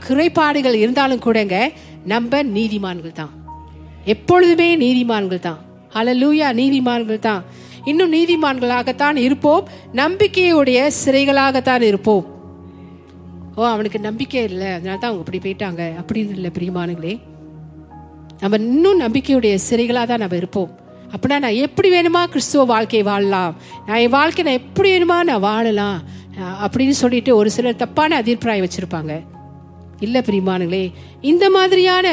குறைபாடுகள் 0.07 0.73
இருந்தாலும் 0.73 1.19
கூடங்க 1.19 1.71
நம்ம 2.05 2.43
நீதிமான்கள் 2.43 3.11
தான். 3.11 3.29
எப்பொழுதுமே 4.05 4.77
நீதிமான்கள் 4.77 5.39
தான். 5.39 5.59
அலலூயா 5.93 6.53
நீதிமான்கள் 6.53 7.19
தான். 7.19 7.43
இன்னும் 7.83 8.13
நீதிமான்களாகத்தான் 8.13 9.15
இருப்போம். 9.15 9.67
நம்பிக்கையுடைய 9.93 10.91
சிறைகளாகத்தான் 11.05 11.81
இருப்போம். 11.81 12.25
ஓ 13.55 13.65
அவனுக்கு 13.65 13.99
நம்பிக்கை 13.99 14.43
இல்லை. 14.43 14.67
அதனால 14.67 14.97
தான் 14.97 15.11
அவங்க 15.11 15.23
இப்படி 15.25 15.39
போயிட்டாங்க. 15.45 15.81
அப்படின்னு 16.01 16.33
இல்லை 16.37 16.51
பிரியமானங்களே 16.59 17.19
நம்ம 18.39 18.57
இன்னும் 18.57 19.01
நம்பிக்கையுடைய 19.01 19.55
சிறைகளாக 19.69 20.05
தான் 20.05 20.17
நம்ம 20.17 20.35
இருப்போம். 20.35 20.77
அப்படின்னா 21.15 21.39
நான் 21.45 21.61
எப்படி 21.65 21.91
வேணுமா 21.91 22.25
கிறிஸ்துவ 22.25 22.63
வாழ்க்கையை 22.63 23.07
வாழலாம்? 23.07 23.55
நான் 23.87 23.97
என் 23.97 24.09
வாழ்க்கை 24.09 24.43
நான் 24.43 24.59
எப்படி 24.61 24.89
வேணுமா 24.91 25.17
நான் 25.23 25.39
வாழலாம்? 25.39 26.01
அப்படின்னு 26.65 26.89
சொல்லிட்டு 26.89 27.35
ஒரு 27.35 27.49
சிலர் 27.51 27.75
தப்பான 27.75 28.21
அதிர்ப்பிராயம் 28.21 28.67
வச்சிருப்பாங்க. 28.67 29.13
இல்லை 29.99 30.21
பிரியமானங்களே 30.21 30.93
இந்த 31.21 31.49
மாதிரியான 31.49 32.07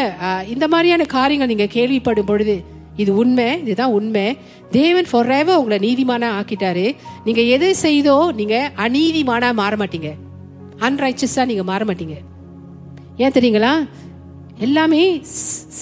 இந்த 0.46 0.68
மாதிரியான 0.68 1.04
காரியங்கள் 1.04 1.50
நீங்கள் 1.54 1.74
கேள்விப்படும் 1.76 2.26
பொழுது 2.26 2.64
இது 2.96 3.16
உண்மை 3.16 3.60
இதுதான் 3.62 3.90
உண்மை. 3.90 4.36
தேவன் 4.70 5.06
ஃபார் 5.10 5.26
உங்களை 5.56 5.78
நீதிமானா 5.86 6.28
ஆக்கிட்டாரு. 6.38 6.94
நீங்க 7.24 7.42
எது 7.42 7.74
செய்தோ 7.82 8.32
நீங்க 8.32 8.72
அநீதிமானா 8.76 9.54
மாற 9.54 9.76
மாட்டீங்க. 9.76 10.10
அன்ரைச்சஸா 10.78 11.44
நீங்க 11.44 11.62
மாற 11.62 11.84
மாட்டீங்க. 11.84 12.16
ஏன் 13.16 13.30
தெரியுங்களா? 13.30 13.88
எல்லாமே 14.58 15.20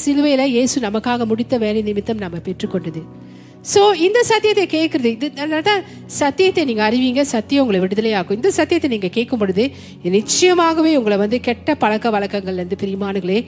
சிலுவையில் 0.03 0.41
சிலுவையில 0.41 0.45
இயேசு 0.45 0.81
நமக்காக 0.81 1.27
முடித்த 1.27 1.59
வேலை 1.59 1.83
நிமித்தம் 1.83 2.17
நம்ம 2.17 2.37
பெற்றுக்கொண்டது. 2.37 3.03
ஸோ 3.73 3.83
இந்த 4.07 4.23
சத்தியத்தை 4.31 4.65
கேட்குறது 4.73 5.11
இது 5.15 5.27
அதனாலதான் 5.35 5.83
சத்தியத்தை 6.19 6.65
நீங்கள் 6.69 6.87
அறிவீங்க 6.87 7.21
சத்தியம் 7.21 7.63
உங்களை 7.65 7.79
விடுதலையாக்கும். 7.85 8.39
இந்த 8.41 8.51
சத்தியத்தை 8.51 8.89
நீங்கள் 8.91 9.13
கேட்கும் 9.17 9.41
பொழுது 9.43 9.65
நிச்சயமாகவே 10.17 10.91
உங்களை 11.01 11.17
வந்து 11.23 11.39
கெட்ட 11.47 11.75
பழக்க 11.83 12.11
வழக்கங்கள்லேருந்து 12.17 12.79
பிரிமானுகளே 12.83 13.39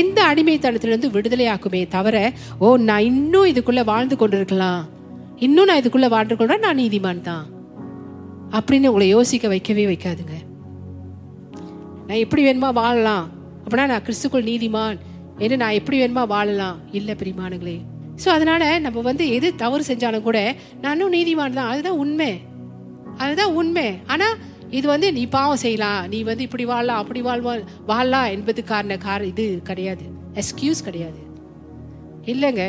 எந்த 0.00 0.18
அடிமைத்தனத்திலேருந்து 0.30 1.10
விடுதலையாக்குமே 1.16 1.82
தவிர 1.96 2.32
ஓ 2.58 2.76
நான் 2.90 3.08
இன்னும் 3.10 3.50
இதுக்குள்ளே 3.52 3.84
வாழ்ந்து 3.84 4.16
கொண்டிருக்கலாம். 4.16 4.80
இன்னும் 5.46 5.68
நான் 5.70 5.80
இதுக்குள்ளே 5.82 6.08
வாழ்ந்து 6.14 6.36
கொண்டா 6.36 6.56
நான் 6.56 6.80
நீதிமான் 6.82 7.20
தான். 7.28 7.44
அப்படின்னு 8.58 8.90
உங்களை 8.92 9.08
யோசிக்க 9.08 9.48
வைக்கவே 9.54 9.84
வைக்காதுங்க. 9.86 10.36
நான் 12.06 12.22
எப்படி 12.24 12.44
வேணுமா 12.46 12.70
வாழலாம்? 12.80 13.26
அப்படின்னா 13.64 13.86
நான் 13.92 14.06
கிறிஸ்துக்குள் 14.08 14.48
நீதிமான். 14.52 14.98
என்று 15.44 15.56
நான் 15.64 15.78
எப்படி 15.80 15.98
வேணுமா 16.02 16.24
வாழலாம்? 16.34 16.78
இல்லை 16.92 17.16
பிரிமானுங்களே. 17.22 17.76
ஸோ 18.24 18.28
அதனால் 18.28 18.80
நம்ம 18.80 19.00
வந்து 19.00 19.28
எது 19.28 19.54
தவறு 19.54 19.82
செஞ்சாலும் 19.88 20.22
கூட 20.22 20.54
நானும் 20.80 21.12
நீதிமான் 21.12 21.52
தான். 21.52 21.68
அதுதான் 21.68 21.98
உண்மை. 22.04 22.40
அதுதான் 23.16 23.52
உண்மை. 23.52 23.88
ஆனால் 24.06 24.36
இது 24.70 24.88
வந்து 24.88 25.12
நீ 25.12 25.26
பாவம் 25.26 25.56
செய்யலாம் 25.56 26.08
நீ 26.08 26.22
வந்து 26.22 26.42
இப்படி 26.42 26.64
வாழலாம் 26.64 26.96
அப்படி 26.96 27.22
வாழ்வா? 27.22 27.52
வாழலாம் 27.86 28.26
என்பதுக்கான 28.26 28.98
கார 28.98 29.26
இது 29.26 29.60
கிடையாது. 29.64 30.04
எக்ஸ்கியூஸ் 30.34 30.82
கிடையாது. 30.84 31.20
இல்லைங்க. 32.24 32.64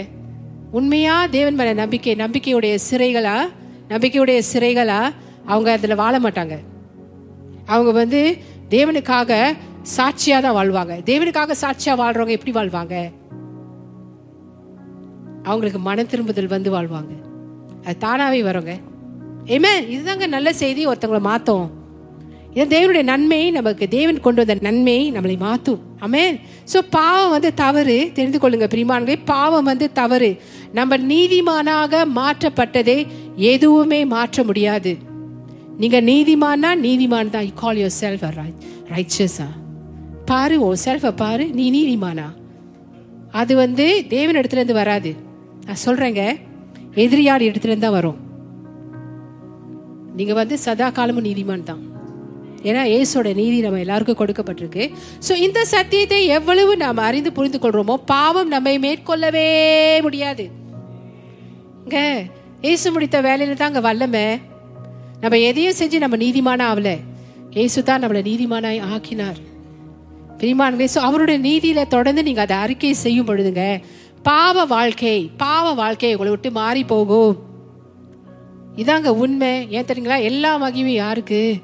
உண்மையாக 0.72 1.28
தேவன் 1.28 1.56
மேல 1.56 1.74
நம்பிக்கை 1.74 2.16
நம்பிக்கையுடைய 2.16 2.76
சிறைகளா? 2.90 3.38
நம்பிக்கையுடைய 3.90 4.42
சிறைகளா? 4.54 5.00
அவங்க 5.46 5.72
அதில் 5.72 5.96
வாழ 5.96 6.20
மாட்டாங்க. 6.20 6.58
அவங்க 7.66 7.92
வந்து 7.92 8.38
தேவனுக்காக 8.70 9.56
சாட்சியாக 9.82 10.42
தான் 10.42 10.58
வாழ்வாங்க. 10.58 10.94
தேவனுக்காக 11.06 11.52
சாட்சியாக 11.52 12.02
வாழ்கிறவங்க 12.02 12.38
எப்படி 12.38 12.52
வாழ்வாங்க? 12.52 13.12
அவங்களுக்கு 15.50 15.80
மன 15.88 16.04
திரும்புதல் 16.04 16.54
வந்து 16.56 16.70
வாழ்வாங்க. 16.76 17.14
அது 17.88 17.98
தானாவே 18.06 18.40
வருங்க. 18.50 18.74
ஏமே 19.56 19.74
இதுதாங்க 19.96 20.28
நல்ல 20.36 20.54
செய்தி. 20.62 20.82
ஒருத்தவங்களை 20.88 21.22
மாத்தோம் 21.32 21.68
இது 22.54 22.66
தேவனுடைய 22.76 23.04
நன்மை 23.04 23.52
நமக்கு 23.52 23.86
தேவன் 23.88 24.20
கொண்டு 24.20 24.46
வந்த 24.46 24.62
நன்மை 24.68 24.96
நம்மளை 25.12 25.36
மாத்தும். 25.46 25.82
அமே 26.06 26.24
சோ 26.74 26.78
பாவம் 26.90 27.30
வந்து 27.30 27.50
தவறு. 27.54 27.98
தெரிந்து 28.14 28.40
கொள்ளுங்க 28.44 28.68
பிரிமான்களே 28.74 29.18
பாவம் 29.26 29.68
வந்து 29.72 29.88
தவறு. 29.92 30.32
நம்ம 30.74 30.98
நீதிமானாக 31.12 32.04
மாற்றப்பட்டதே 32.16 32.98
எதுவுமே 33.52 34.00
மாற்ற 34.06 34.44
முடியாது. 34.44 34.94
நீங்க 35.78 35.98
நீதிமானா 36.02 36.70
நீதிமான் 36.86 37.34
தான். 37.36 37.46
யூ 37.50 37.54
கால் 37.56 37.78
யுவர் 37.78 37.98
செல்ஃப் 38.02 38.26
ரைச்சஸா 38.96 39.48
பாரு 40.26 40.56
ஓ 40.62 40.74
செல்ஃபை 40.86 41.12
பாரு. 41.16 41.46
நீ 41.58 41.66
நீதிமானா? 41.78 42.28
அது 43.32 43.54
வந்து 43.56 43.86
தேவன் 44.10 44.36
இடத்துல 44.36 44.60
இருந்து 44.60 44.74
வராது. 44.74 45.12
நான் 45.68 45.84
சொல்றேங்க 45.86 46.24
எதிரியார் 47.04 47.48
இடத்துலேருந்து 47.50 47.86
தான் 47.88 47.98
வரும். 47.98 48.20
நீங்க 50.18 50.34
வந்து 50.42 50.56
சதா 50.66 50.88
காலமும் 50.98 51.28
நீதிமான் 51.30 51.68
தான். 51.70 51.82
ஏன்னா 52.68 52.84
ஏசோட 52.98 53.32
நீதி 53.40 53.58
நம்ம 53.66 53.82
எல்லாருக்கும் 53.84 54.20
கொடுக்கப்பட்டிருக்கு. 54.22 54.84
ஸோ 55.26 55.34
இந்த 55.46 55.60
சத்தியத்தை 55.74 56.20
எவ்வளவு 56.38 56.72
நாம் 56.84 57.02
அறிந்து 57.08 57.32
புரிந்து 57.38 57.60
கொள்றோமோ 57.66 57.96
பாவம் 58.14 58.54
நம்மை 58.56 58.74
மேற்கொள்ளவே 58.86 59.48
முடியாது. 60.06 60.46
இங்க 61.84 62.00
இயேசு 62.66 62.88
முடித்த 62.96 63.18
வேலையில 63.28 63.58
தான் 63.60 63.72
அங்கே 63.72 63.86
வல்லமை. 63.90 64.26
நம்ம 65.22 65.36
எதையும் 65.50 65.78
செஞ்சு 65.82 65.98
நம்ம 66.06 66.18
நீதிமான 66.26 66.62
ஆகல 66.72 66.90
இயேசு 67.58 67.80
தான் 67.90 68.02
நம்மளை 68.04 68.24
நீதிமானாய் 68.30 68.82
ஆக்கினார். 68.96 69.40
பிரிமான் 70.42 70.82
ஸோ 70.96 71.00
அவருடைய 71.10 71.38
நீதியில 71.48 71.84
தொடர்ந்து 71.96 72.22
நீங்க 72.28 72.42
அதை 72.46 72.58
அறிக்கை 72.64 72.92
செய்யும் 73.06 73.30
பொழுதுங்க 73.30 73.64
பாவ 74.28 74.66
வாழ்க்கை 74.66 75.32
பாவ 75.38 75.74
வாழ்க்கை 75.74 76.12
உங்களை 76.12 76.30
விட்டு 76.30 76.52
மாறி 76.52 76.84
போகும். 76.84 77.36
இதாங்க 78.76 79.08
உண்மை. 79.08 79.68
ஏன் 79.70 79.84
தெரியுங்களா? 79.84 80.22
எல்லா 80.22 80.52
மகிமையும் 80.62 81.00
யாருக்கு? 81.04 81.56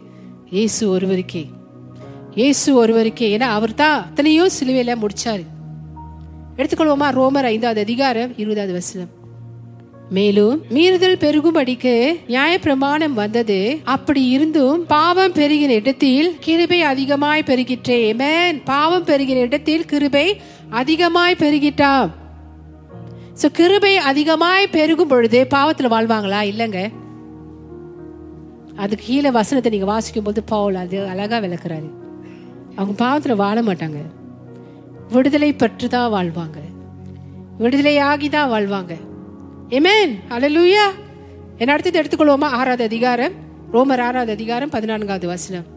இயேசு 0.50 0.98
ஒருவருக்கே. 0.98 1.46
இயேசு 2.36 2.86
ஒருவருக்கே. 2.86 3.28
ஏன்னா 3.36 3.50
அவர் 3.58 3.74
தான் 3.74 4.06
அத்தனையோ 4.06 4.46
சிலுவையில 4.60 4.96
முடிச்சாரு. 4.96 5.44
எடுத்துக்கொள்வோமா? 6.58 7.10
ரோமர் 7.20 7.50
ஐந்தாவது 7.54 7.82
அதிகாரம் 7.82 8.38
இருபதாவது 8.38 8.74
வசனம். 8.74 9.10
மேலும் 10.10 10.64
மீறுதல் 10.70 11.20
பெருகும்படிக்கு 11.26 12.16
நியாயப்பிரமாணம் 12.28 13.14
வந்தது. 13.14 13.80
அப்படி 13.84 14.28
இருந்தும் 14.28 14.86
பாவம் 14.86 15.34
பெருகின 15.34 15.76
இடத்தில் 15.82 16.38
கிருபை 16.40 16.82
அதிகமாய் 16.82 17.44
பெருகிற்றே. 17.46 18.16
மேன் 18.16 18.64
பாவம் 18.64 19.06
பெருகின 19.06 19.42
இடத்தில் 19.48 19.86
கிருபை 19.86 20.42
அதிகமாய் 20.70 21.40
பெருகிட்டாம். 21.40 22.10
சோ 23.42 23.46
கிருபை 23.46 23.98
அதிகமாய் 23.98 24.68
பெருகும் 24.68 25.08
பொழுது 25.08 25.48
பாவத்துல 25.50 25.88
வாழ்வாங்களா? 25.88 26.40
இல்லைங்க. 26.52 26.92
அதுக்கு 28.76 29.06
கீழே 29.06 29.32
வசனத்தை 29.32 29.72
நீங்க 29.72 29.86
வாசிக்கும் 29.86 30.24
போது 30.24 30.44
பவுல் 30.44 30.76
அது 30.76 31.08
அழகா 31.08 31.38
விளக்குறாரு. 31.38 31.90
அவங்க 32.76 33.06
பாவத்துல 33.06 33.36
வாழ 33.36 33.62
மாட்டாங்க. 33.62 33.96
விடுதலை 35.12 35.54
பெற்று 35.54 35.90
தான் 35.90 36.12
வாழ்வாங்க. 36.12 36.60
விடுதலையாகி 37.60 38.30
தான் 38.30 38.52
வாழ்வாங்க. 38.52 38.96
ஏமேன் 39.70 40.20
அலலூயா 40.30 40.86
என்ன 41.58 41.74
அடுத்தது 41.74 42.02
எடுத்துக்கொள்வோமா? 42.02 42.44
ஆறாவது 42.44 42.84
அதிகாரம். 42.84 43.32
ரோமர் 43.74 44.02
ஆறாவது 44.02 44.32
அதிகாரம் 44.32 44.70
பதினான்காவது 44.70 45.28
வசனம். 45.28 45.73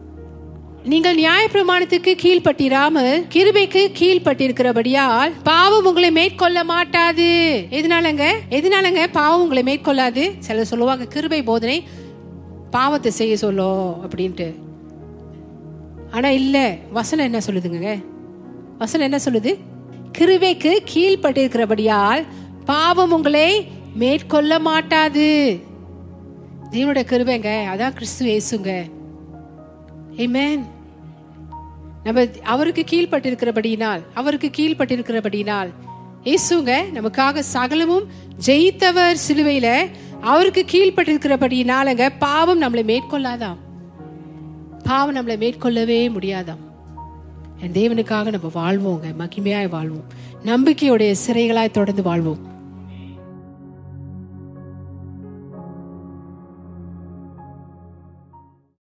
நீங்கள் 0.83 1.15
நியாயப்பிரமாணத்துக்கு 1.15 2.11
கீழ்ப்பட்டிராமல் 2.21 3.23
கிருபைக்கு 3.33 3.91
கீழ்ப்பட்டிருக்கிறபடியால் 3.99 5.31
பாவம் 5.43 5.85
உங்களை 5.85 6.11
மேற்கொள்ள 6.11 6.63
மாட்டாது. 6.63 7.29
எதனாலங்க? 7.69 8.33
எதனாலங்க 8.49 9.07
பாவம் 9.11 9.41
உங்களை 9.41 9.63
மேற்கொள்ளாது? 9.63 10.35
சிலர் 10.39 10.65
சொல்லுவாங்க 10.65 11.05
கிருபை 11.05 11.43
போதனை 11.43 11.83
பாவத்தை 12.71 13.11
செய்ய 13.11 13.37
சொல்லும் 13.37 14.03
அப்படின்ட்டு. 14.03 14.55
ஆனா 16.11 16.29
இல்ல 16.29 16.75
வசனம் 16.91 17.25
என்ன 17.25 17.39
சொல்லுதுங்க? 17.45 18.03
வசனம் 18.77 19.11
என்ன 19.11 19.23
சொல்லுது? 19.25 19.57
கிருபைக்கு 20.17 20.81
கீழ்ப்பட்டிருக்கிறபடியால் 20.93 22.25
பாவம் 22.65 23.11
உங்களை 23.11 23.67
மேற்கொள்ள 23.93 24.59
மாட்டாது. 24.59 25.59
தேவனுடைய 26.71 27.05
கிருபைங்க 27.09 27.49
அதான் 27.73 27.93
கிறிஸ்து 27.93 28.25
இயேசுங்க. 28.25 28.95
Amen. 30.17 30.59
நம்ம 32.03 32.25
அவருக்கு 32.43 32.85
கீழ்பட்டிருக்கிறபடியினால் 32.89 34.01
அவருக்கு 34.13 34.51
கீழ்பட்டிருக்கிறபடியினால் 34.57 35.69
இயேசுங்க 36.23 36.83
நமக்காக 36.93 37.39
சகலமும் 37.39 38.07
ஜெயித்தவர் 38.45 39.15
சிலுவையில 39.27 39.89
அவருக்கு 40.21 40.65
கீழ்ப்பட்டிருக்கிறபடியினாலங்க 40.71 42.09
பாவம் 42.19 42.61
நம்மளை 42.61 42.83
மேற்கொள்ளாதாம். 42.83 43.55
பாவம் 44.83 45.15
நம்மளை 45.15 45.31
மேற்கொள்ளவே 45.31 46.09
முடியாதாம். 46.09 46.57
என் 47.61 47.71
தேவனுக்காக 47.71 48.39
நம்ம 48.39 48.73
வாழ்வோங்க 48.73 49.13
மகிமையாய் 49.19 49.69
வாழ்வோம். 49.69 50.03
நம்பிக்கையுடைய 50.45 51.15
சிறைகளாய் 51.27 51.71
தொடர்ந்து 51.71 52.03
வாழ்வோம். 52.03 52.56